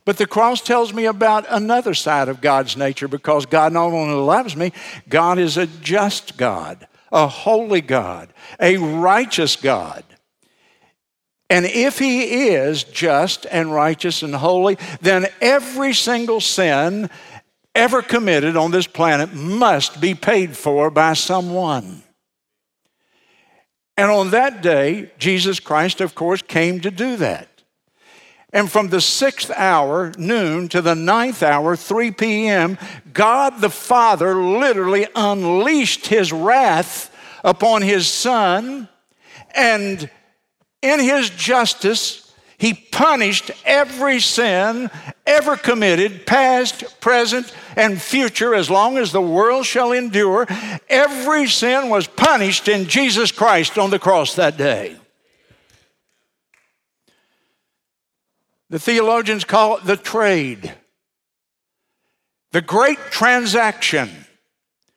But 0.05 0.19
the 0.19 0.27
cross 0.27 0.61
tells 0.61 0.93
me 0.93 1.07
about 1.07 1.47
another 1.49 1.95
side 1.95 2.29
of 2.29 2.41
God's 2.41 2.77
nature 2.77 3.09
because 3.09 3.47
God 3.47 3.73
not 3.73 3.87
only 3.87 4.15
loves 4.15 4.57
me, 4.57 4.73
God 5.09 5.39
is 5.39 5.57
a 5.57 5.67
just 5.67 6.37
God, 6.37 6.87
a 7.11 7.27
holy 7.27 7.81
God, 7.81 8.29
a 8.61 8.77
righteous 8.77 9.57
God. 9.57 10.05
And 11.49 11.65
if 11.67 11.99
He 11.99 12.49
is 12.49 12.85
just 12.85 13.47
and 13.51 13.73
righteous 13.73 14.23
and 14.23 14.35
holy, 14.35 14.77
then 15.01 15.27
every 15.41 15.95
single 15.95 16.41
sin 16.41 17.09
ever 17.75 18.03
committed 18.03 18.57
on 18.57 18.71
this 18.71 18.87
planet 18.87 19.33
must 19.33 20.01
be 20.01 20.15
paid 20.15 20.57
for 20.57 20.91
by 20.91 21.15
someone. 21.15 22.03
And 23.97 24.11
on 24.11 24.31
that 24.31 24.63
day, 24.63 25.13
Jesus 25.19 25.61
Christ, 25.61 26.01
of 26.01 26.15
course, 26.15 26.43
came 26.43 26.81
to 26.81 26.91
do 26.91 27.17
that. 27.17 27.49
And 28.53 28.71
from 28.71 28.89
the 28.89 29.01
sixth 29.01 29.51
hour, 29.51 30.13
noon, 30.17 30.69
to 30.69 30.81
the 30.81 30.95
ninth 30.95 31.43
hour, 31.43 31.75
3 31.75 32.13
p.m., 32.13 32.79
God 33.13 33.61
the 33.61 33.71
Father 33.71 34.35
literally 34.37 35.09
unleashed 35.17 36.07
his 36.07 36.33
wrath 36.33 37.13
upon 37.43 37.83
his 37.83 38.07
Son. 38.07 38.89
And 39.57 40.09
in 40.83 41.01
his 41.01 41.31
justice, 41.31 42.24
He 42.65 42.73
punished 42.73 43.51
every 43.67 44.21
sin 44.21 44.91
ever 45.27 45.55
committed, 45.55 46.25
past, 46.25 46.99
present, 46.99 47.53
and 47.77 48.01
future, 48.01 48.55
as 48.55 48.71
long 48.71 48.97
as 48.97 49.13
the 49.13 49.21
world 49.21 49.67
shall 49.67 49.93
endure. 49.93 50.47
Every 50.89 51.47
sin 51.47 51.91
was 51.91 52.07
punished 52.07 52.67
in 52.67 52.89
Jesus 52.89 53.31
Christ 53.31 53.77
on 53.77 53.91
the 53.91 53.99
cross 53.99 54.37
that 54.37 54.57
day. 54.57 54.97
The 58.71 58.79
theologians 58.79 59.45
call 59.45 59.77
it 59.77 59.85
the 59.85 59.99
trade, 59.99 60.73
the 62.53 62.63
great 62.63 62.97
transaction 63.11 64.09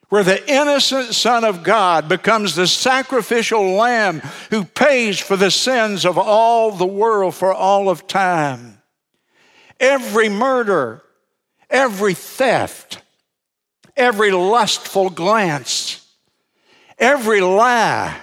where 0.10 0.24
the 0.24 0.50
innocent 0.50 1.14
Son 1.14 1.44
of 1.44 1.64
God 1.64 2.08
becomes 2.08 2.56
the 2.56 2.68
sacrificial 2.68 3.74
lamb 3.74 4.22
who 4.50 4.64
pays 4.64 5.20
for 5.20 5.36
the 5.36 5.52
sins 5.52 6.06
of 6.06 6.18
all 6.18 6.72
the 6.72 6.86
world 6.86 7.36
for 7.36 7.54
all 7.54 7.90
of 7.90 8.08
time. 8.08 8.82
Every 9.80 10.30
murder, 10.30 11.04
every 11.70 12.14
theft, 12.14 13.02
every 13.98 14.32
lustful 14.32 15.10
glance, 15.10 16.08
every 16.98 17.42
lie, 17.42 18.18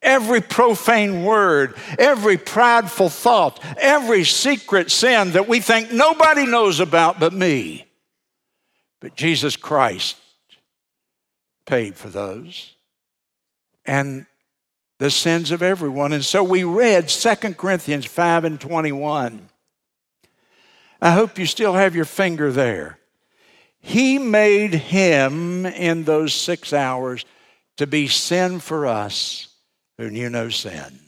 every 0.00 0.40
profane 0.40 1.24
word, 1.24 1.74
every 1.98 2.36
prideful 2.36 3.08
thought, 3.08 3.58
every 3.76 4.22
secret 4.22 4.90
sin 4.90 5.32
that 5.32 5.48
we 5.48 5.58
think 5.58 5.92
nobody 5.92 6.46
knows 6.46 6.78
about 6.78 7.18
but 7.18 7.32
me. 7.32 7.86
But 9.00 9.16
Jesus 9.16 9.56
Christ 9.56 10.16
paid 11.66 11.96
for 11.96 12.08
those 12.08 12.74
and 13.84 14.26
the 14.98 15.10
sins 15.10 15.50
of 15.50 15.62
everyone. 15.62 16.12
And 16.12 16.24
so 16.24 16.44
we 16.44 16.64
read 16.64 17.08
2 17.08 17.34
Corinthians 17.54 18.06
5 18.06 18.44
and 18.44 18.60
21. 18.60 19.48
I 21.00 21.10
hope 21.10 21.38
you 21.38 21.46
still 21.46 21.74
have 21.74 21.96
your 21.96 22.04
finger 22.04 22.52
there. 22.52 22.98
He 23.80 24.18
made 24.18 24.74
him 24.74 25.66
in 25.66 26.04
those 26.04 26.32
six 26.32 26.72
hours 26.72 27.24
to 27.78 27.86
be 27.86 28.06
sin 28.06 28.60
for 28.60 28.86
us 28.86 29.48
who 29.98 30.10
knew 30.10 30.30
no 30.30 30.48
sin. 30.50 31.00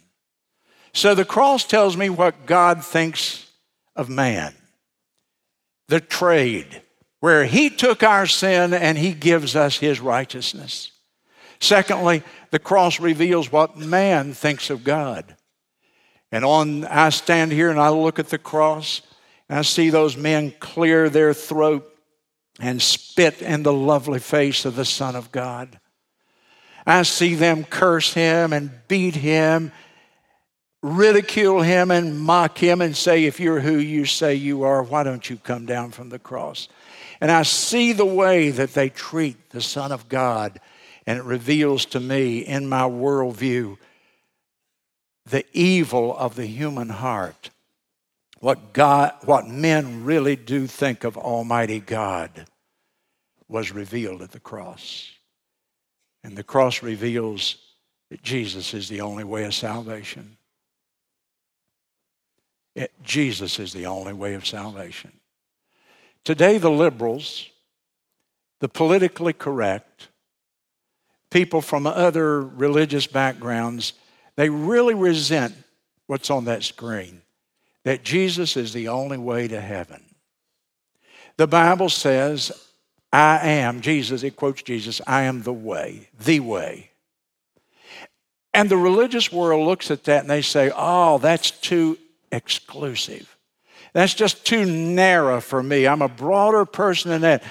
So 0.92 1.14
the 1.14 1.24
cross 1.24 1.64
tells 1.64 1.96
me 1.96 2.08
what 2.08 2.46
God 2.46 2.84
thinks 2.84 3.48
of 3.94 4.08
man. 4.08 4.54
The 5.88 6.00
trade, 6.00 6.82
where 7.24 7.46
he 7.46 7.70
took 7.70 8.02
our 8.02 8.26
sin 8.26 8.74
and 8.74 8.98
he 8.98 9.14
gives 9.14 9.56
us 9.56 9.78
his 9.78 9.98
righteousness. 9.98 10.92
Secondly, 11.58 12.22
the 12.50 12.58
cross 12.58 13.00
reveals 13.00 13.50
what 13.50 13.78
man 13.78 14.34
thinks 14.34 14.68
of 14.68 14.84
God. 14.84 15.34
And 16.30 16.44
on 16.44 16.84
I 16.84 17.08
stand 17.08 17.50
here 17.50 17.70
and 17.70 17.80
I 17.80 17.88
look 17.88 18.18
at 18.18 18.28
the 18.28 18.36
cross 18.36 19.00
and 19.48 19.58
I 19.58 19.62
see 19.62 19.88
those 19.88 20.18
men 20.18 20.52
clear 20.60 21.08
their 21.08 21.32
throat 21.32 21.90
and 22.60 22.82
spit 22.82 23.40
in 23.40 23.62
the 23.62 23.72
lovely 23.72 24.20
face 24.20 24.66
of 24.66 24.76
the 24.76 24.84
Son 24.84 25.16
of 25.16 25.32
God. 25.32 25.80
I 26.86 27.04
see 27.04 27.36
them 27.36 27.64
curse 27.64 28.12
him 28.12 28.52
and 28.52 28.70
beat 28.86 29.14
him, 29.14 29.72
ridicule 30.82 31.62
him 31.62 31.90
and 31.90 32.20
mock 32.20 32.58
him 32.58 32.82
and 32.82 32.94
say, 32.94 33.24
If 33.24 33.40
you're 33.40 33.60
who 33.60 33.78
you 33.78 34.04
say 34.04 34.34
you 34.34 34.64
are, 34.64 34.82
why 34.82 35.04
don't 35.04 35.30
you 35.30 35.38
come 35.38 35.64
down 35.64 35.90
from 35.90 36.10
the 36.10 36.18
cross? 36.18 36.68
And 37.24 37.32
I 37.32 37.42
see 37.42 37.94
the 37.94 38.04
way 38.04 38.50
that 38.50 38.74
they 38.74 38.90
treat 38.90 39.48
the 39.48 39.62
Son 39.62 39.92
of 39.92 40.10
God, 40.10 40.60
and 41.06 41.18
it 41.18 41.24
reveals 41.24 41.86
to 41.86 41.98
me 41.98 42.40
in 42.40 42.68
my 42.68 42.82
worldview 42.82 43.78
the 45.24 45.46
evil 45.54 46.14
of 46.14 46.36
the 46.36 46.44
human 46.44 46.90
heart. 46.90 47.48
What 48.40 48.74
God, 48.74 49.14
what 49.24 49.48
men 49.48 50.04
really 50.04 50.36
do 50.36 50.66
think 50.66 51.02
of 51.02 51.16
Almighty 51.16 51.80
God 51.80 52.44
was 53.48 53.72
revealed 53.72 54.20
at 54.20 54.32
the 54.32 54.38
cross. 54.38 55.10
And 56.22 56.36
the 56.36 56.44
cross 56.44 56.82
reveals 56.82 57.56
that 58.10 58.22
Jesus 58.22 58.74
is 58.74 58.90
the 58.90 59.00
only 59.00 59.24
way 59.24 59.44
of 59.44 59.54
salvation. 59.54 60.36
It, 62.74 62.92
Jesus 63.02 63.58
is 63.58 63.72
the 63.72 63.86
only 63.86 64.12
way 64.12 64.34
of 64.34 64.46
salvation. 64.46 65.20
Today, 66.24 66.58
the 66.58 66.70
liberals, 66.70 67.50
the 68.60 68.68
politically 68.68 69.32
correct, 69.32 70.08
people 71.30 71.60
from 71.60 71.86
other 71.86 72.40
religious 72.40 73.06
backgrounds, 73.06 73.92
they 74.36 74.48
really 74.48 74.94
resent 74.94 75.54
what's 76.06 76.30
on 76.30 76.46
that 76.46 76.62
screen 76.62 77.20
that 77.84 78.02
Jesus 78.02 78.56
is 78.56 78.72
the 78.72 78.88
only 78.88 79.18
way 79.18 79.46
to 79.46 79.60
heaven. 79.60 80.02
The 81.36 81.46
Bible 81.46 81.88
says, 81.88 82.50
I 83.12 83.46
am, 83.46 83.80
Jesus, 83.80 84.22
it 84.22 84.36
quotes 84.36 84.62
Jesus, 84.62 85.00
I 85.06 85.22
am 85.22 85.42
the 85.42 85.52
way, 85.52 86.08
the 86.18 86.40
way. 86.40 86.90
And 88.52 88.70
the 88.70 88.76
religious 88.76 89.32
world 89.32 89.66
looks 89.66 89.90
at 89.90 90.04
that 90.04 90.22
and 90.22 90.30
they 90.30 90.42
say, 90.42 90.70
oh, 90.74 91.18
that's 91.18 91.50
too 91.50 91.98
exclusive. 92.32 93.33
That's 93.94 94.12
just 94.12 94.44
too 94.44 94.66
narrow 94.66 95.40
for 95.40 95.62
me. 95.62 95.86
I'm 95.86 96.02
a 96.02 96.08
broader 96.08 96.66
person 96.66 97.10
than 97.10 97.22
that. 97.22 97.42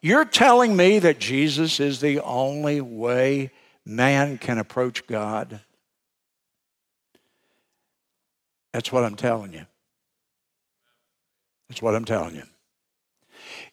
You're 0.00 0.24
telling 0.24 0.74
me 0.74 0.98
that 0.98 1.20
Jesus 1.20 1.78
is 1.78 2.00
the 2.00 2.20
only 2.20 2.80
way 2.80 3.52
man 3.84 4.38
can 4.38 4.58
approach 4.58 5.06
God? 5.06 5.60
That's 8.72 8.90
what 8.90 9.04
I'm 9.04 9.16
telling 9.16 9.52
you. 9.52 9.66
That's 11.68 11.82
what 11.82 11.94
I'm 11.94 12.04
telling 12.04 12.34
you. 12.34 12.44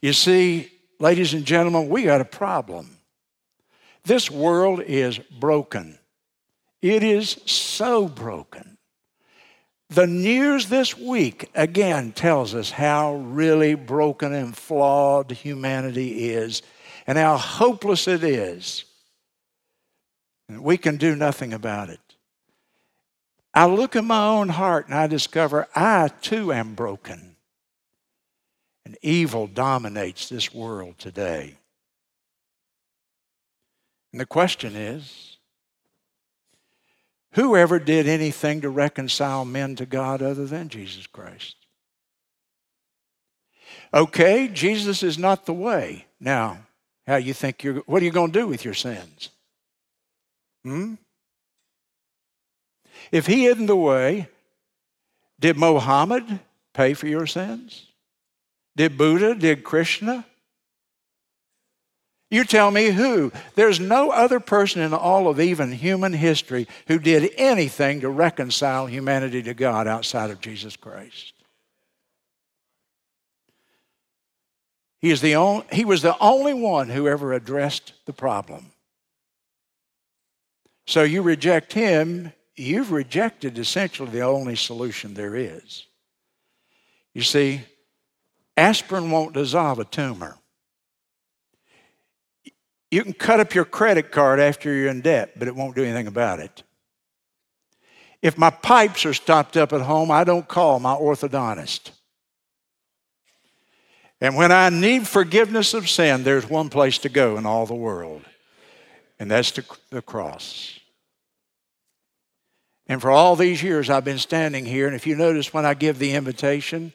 You 0.02 0.14
see, 0.14 0.72
ladies 1.00 1.34
and 1.34 1.46
gentlemen, 1.46 1.90
we 1.90 2.04
got 2.04 2.22
a 2.22 2.26
problem. 2.26 2.98
This 4.04 4.30
world 4.30 4.82
is 4.82 5.18
broken. 5.18 5.98
It 6.82 7.04
is 7.04 7.30
so 7.46 8.08
broken. 8.08 8.77
The 9.90 10.08
news 10.08 10.68
this 10.68 10.98
week 10.98 11.50
again 11.56 12.12
tells 12.12 12.54
us 12.54 12.72
how 12.72 13.16
really 13.16 13.74
broken 13.76 14.34
and 14.34 14.56
flawed 14.56 15.32
humanity 15.32 16.30
is 16.30 16.62
and 17.06 17.18
how 17.18 17.38
hopeless 17.38 18.08
it 18.08 18.24
is. 18.24 18.84
And 20.50 20.62
we 20.62 20.78
can 20.78 20.98
do 20.98 21.16
nothing 21.16 21.54
about 21.54 21.90
it. 21.90 22.02
I 23.54 23.66
look 23.66 23.96
at 23.96 24.04
my 24.04 24.28
own 24.28 24.50
heart 24.50 24.88
and 24.88 24.96
I 24.96 25.08
discover 25.08 25.68
I 25.74 26.10
too 26.22 26.52
am 26.52 26.76
broken. 26.76 27.38
And 28.86 28.98
evil 29.02 29.48
dominates 29.48 30.30
this 30.30 30.54
world 30.54 30.98
today. 30.98 31.56
And 34.12 34.20
the 34.20 34.26
question 34.26 34.76
is 34.76 35.37
who 37.38 37.56
ever 37.56 37.78
did 37.78 38.08
anything 38.08 38.62
to 38.62 38.70
reconcile 38.70 39.46
men 39.46 39.76
to 39.76 39.86
God 39.86 40.24
other 40.24 40.48
than 40.48 40.70
Jesus 40.70 41.06
Christ? 41.06 41.56
Okay, 43.94 44.48
Jesus 44.48 45.04
is 45.04 45.20
not 45.20 45.46
the 45.46 45.54
way. 45.54 46.08
Now, 46.20 46.58
how 47.06 47.18
you 47.18 47.34
think 47.34 47.64
you're 47.64 47.84
what 47.86 48.02
are 48.02 48.06
you 48.06 48.12
going 48.12 48.32
to 48.32 48.40
do 48.40 48.48
with 48.48 48.66
your 48.66 48.74
sins? 48.74 49.30
Hmm? 50.64 50.96
If 53.12 53.28
he 53.28 53.46
isn't 53.46 53.68
the 53.68 53.76
way, 53.76 54.30
did 55.40 55.58
Mohammed 55.58 56.40
pay 56.74 56.96
for 56.96 57.08
your 57.08 57.28
sins? 57.28 57.86
Did 58.76 58.98
Buddha, 58.98 59.36
did 59.36 59.64
Krishna? 59.64 60.26
You 62.30 62.44
tell 62.44 62.72
me 62.72 62.90
who. 62.90 63.32
There's 63.56 63.80
no 63.80 64.12
other 64.12 64.40
person 64.40 64.82
in 64.82 64.94
all 64.94 65.30
of 65.30 65.40
even 65.40 65.72
human 65.72 66.12
history 66.12 66.68
who 66.88 67.00
did 67.00 67.32
anything 67.38 68.02
to 68.02 68.10
reconcile 68.10 68.86
humanity 68.86 69.42
to 69.44 69.54
God 69.54 69.88
outside 69.88 70.30
of 70.30 70.42
Jesus 70.42 70.76
Christ. 70.76 71.34
He, 75.00 75.12
is 75.12 75.22
the 75.22 75.36
only, 75.36 75.66
he 75.72 75.86
was 75.86 76.02
the 76.02 76.18
only 76.20 76.54
one 76.54 76.90
who 76.90 77.08
ever 77.08 77.32
addressed 77.32 77.94
the 78.06 78.14
problem. 78.14 78.72
So 80.86 81.04
you 81.04 81.22
reject 81.22 81.72
him, 81.74 82.34
you've 82.56 82.92
rejected 82.92 83.58
essentially 83.58 84.10
the 84.10 84.22
only 84.22 84.56
solution 84.56 85.14
there 85.14 85.36
is. 85.36 85.86
You 87.14 87.22
see, 87.22 87.62
aspirin 88.58 89.12
won't 89.12 89.34
dissolve 89.34 89.80
a 89.80 89.86
tumor. 89.86 90.38
You 92.90 93.04
can 93.04 93.14
cut 93.14 93.40
up 93.40 93.54
your 93.54 93.66
credit 93.66 94.12
card 94.12 94.40
after 94.40 94.74
you're 94.74 94.90
in 94.90 95.02
debt, 95.02 95.38
but 95.38 95.48
it 95.48 95.56
won't 95.56 95.76
do 95.76 95.84
anything 95.84 96.08
about 96.08 96.40
it. 96.40 96.64
If 98.22 98.38
my 98.38 98.50
pipes 98.50 99.06
are 99.06 99.14
stopped 99.14 99.58
up 99.58 99.74
at 99.74 99.82
home, 99.82 100.10
I 100.10 100.24
don't 100.24 100.48
call 100.48 100.80
my 100.80 100.96
orthodontist. 100.96 101.92
And 104.20 104.36
when 104.36 104.52
I 104.52 104.70
need 104.70 105.08
forgiveness 105.08 105.74
of 105.74 105.88
sin, 105.88 106.24
there's 106.24 106.50
one 106.50 106.70
place 106.70 106.98
to 107.00 107.10
go 107.10 107.38
in 107.38 107.46
all 107.46 107.66
the 107.66 107.76
world, 107.76 108.24
and 109.20 109.30
that's 109.30 109.52
the, 109.52 109.64
the 109.92 110.02
cross. 110.02 110.80
And 112.88 113.02
for 113.02 113.12
all 113.12 113.36
these 113.36 113.62
years, 113.62 113.90
I've 113.90 114.06
been 114.06 114.18
standing 114.18 114.66
here, 114.66 114.88
and 114.88 114.96
if 114.96 115.06
you 115.06 115.16
notice 115.16 115.54
when 115.54 115.66
I 115.66 115.74
give 115.74 116.00
the 116.00 116.14
invitation, 116.14 116.94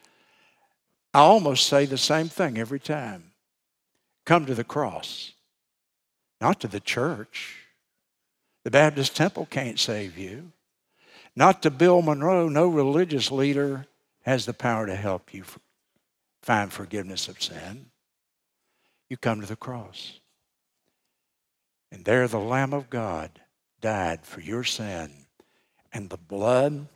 I 1.14 1.20
almost 1.20 1.66
say 1.66 1.84
the 1.84 1.98
same 1.98 2.28
thing 2.28 2.58
every 2.58 2.80
time 2.80 3.32
come 4.24 4.46
to 4.46 4.54
the 4.54 4.64
cross, 4.64 5.31
not 6.42 6.58
to 6.58 6.66
the 6.66 6.80
church. 6.80 7.54
The 8.64 8.70
Baptist 8.72 9.14
temple 9.14 9.46
can't 9.46 9.78
save 9.78 10.18
you. 10.18 10.50
Not 11.36 11.62
to 11.62 11.70
Bill 11.70 12.02
Monroe, 12.02 12.48
no 12.48 12.66
religious 12.66 13.30
leader 13.30 13.86
has 14.22 14.44
the 14.44 14.52
power 14.52 14.86
to 14.86 14.96
help 14.96 15.32
you 15.32 15.44
find 16.42 16.72
forgiveness 16.72 17.28
of 17.28 17.40
sin. 17.40 17.86
You 19.08 19.16
come 19.16 19.40
to 19.40 19.46
the 19.46 19.54
cross. 19.54 20.18
And 21.92 22.04
there 22.04 22.26
the 22.26 22.40
Lamb 22.40 22.72
of 22.72 22.90
God 22.90 23.40
died 23.80 24.26
for 24.26 24.40
your 24.40 24.64
sin. 24.64 25.12
And 25.92 26.10
the 26.10 26.16
blood 26.16 26.88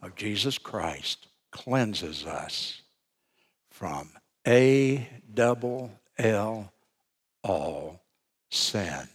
of 0.00 0.16
Jesus 0.16 0.56
Christ 0.56 1.28
cleanses 1.50 2.24
us 2.24 2.80
from 3.70 4.12
A 4.48 5.06
double 5.34 5.92
L 6.16 6.72
all 7.44 8.00
sin 8.50 9.08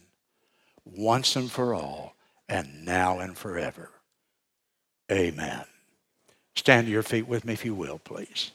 once 0.85 1.35
and 1.35 1.51
for 1.51 1.73
all 1.73 2.15
and 2.47 2.85
now 2.85 3.19
and 3.19 3.37
forever. 3.37 3.89
Amen. 5.11 5.65
Stand 6.55 6.87
to 6.87 6.91
your 6.91 7.03
feet 7.03 7.27
with 7.27 7.45
me 7.45 7.53
if 7.53 7.65
you 7.65 7.75
will, 7.75 7.99
please. 7.99 8.51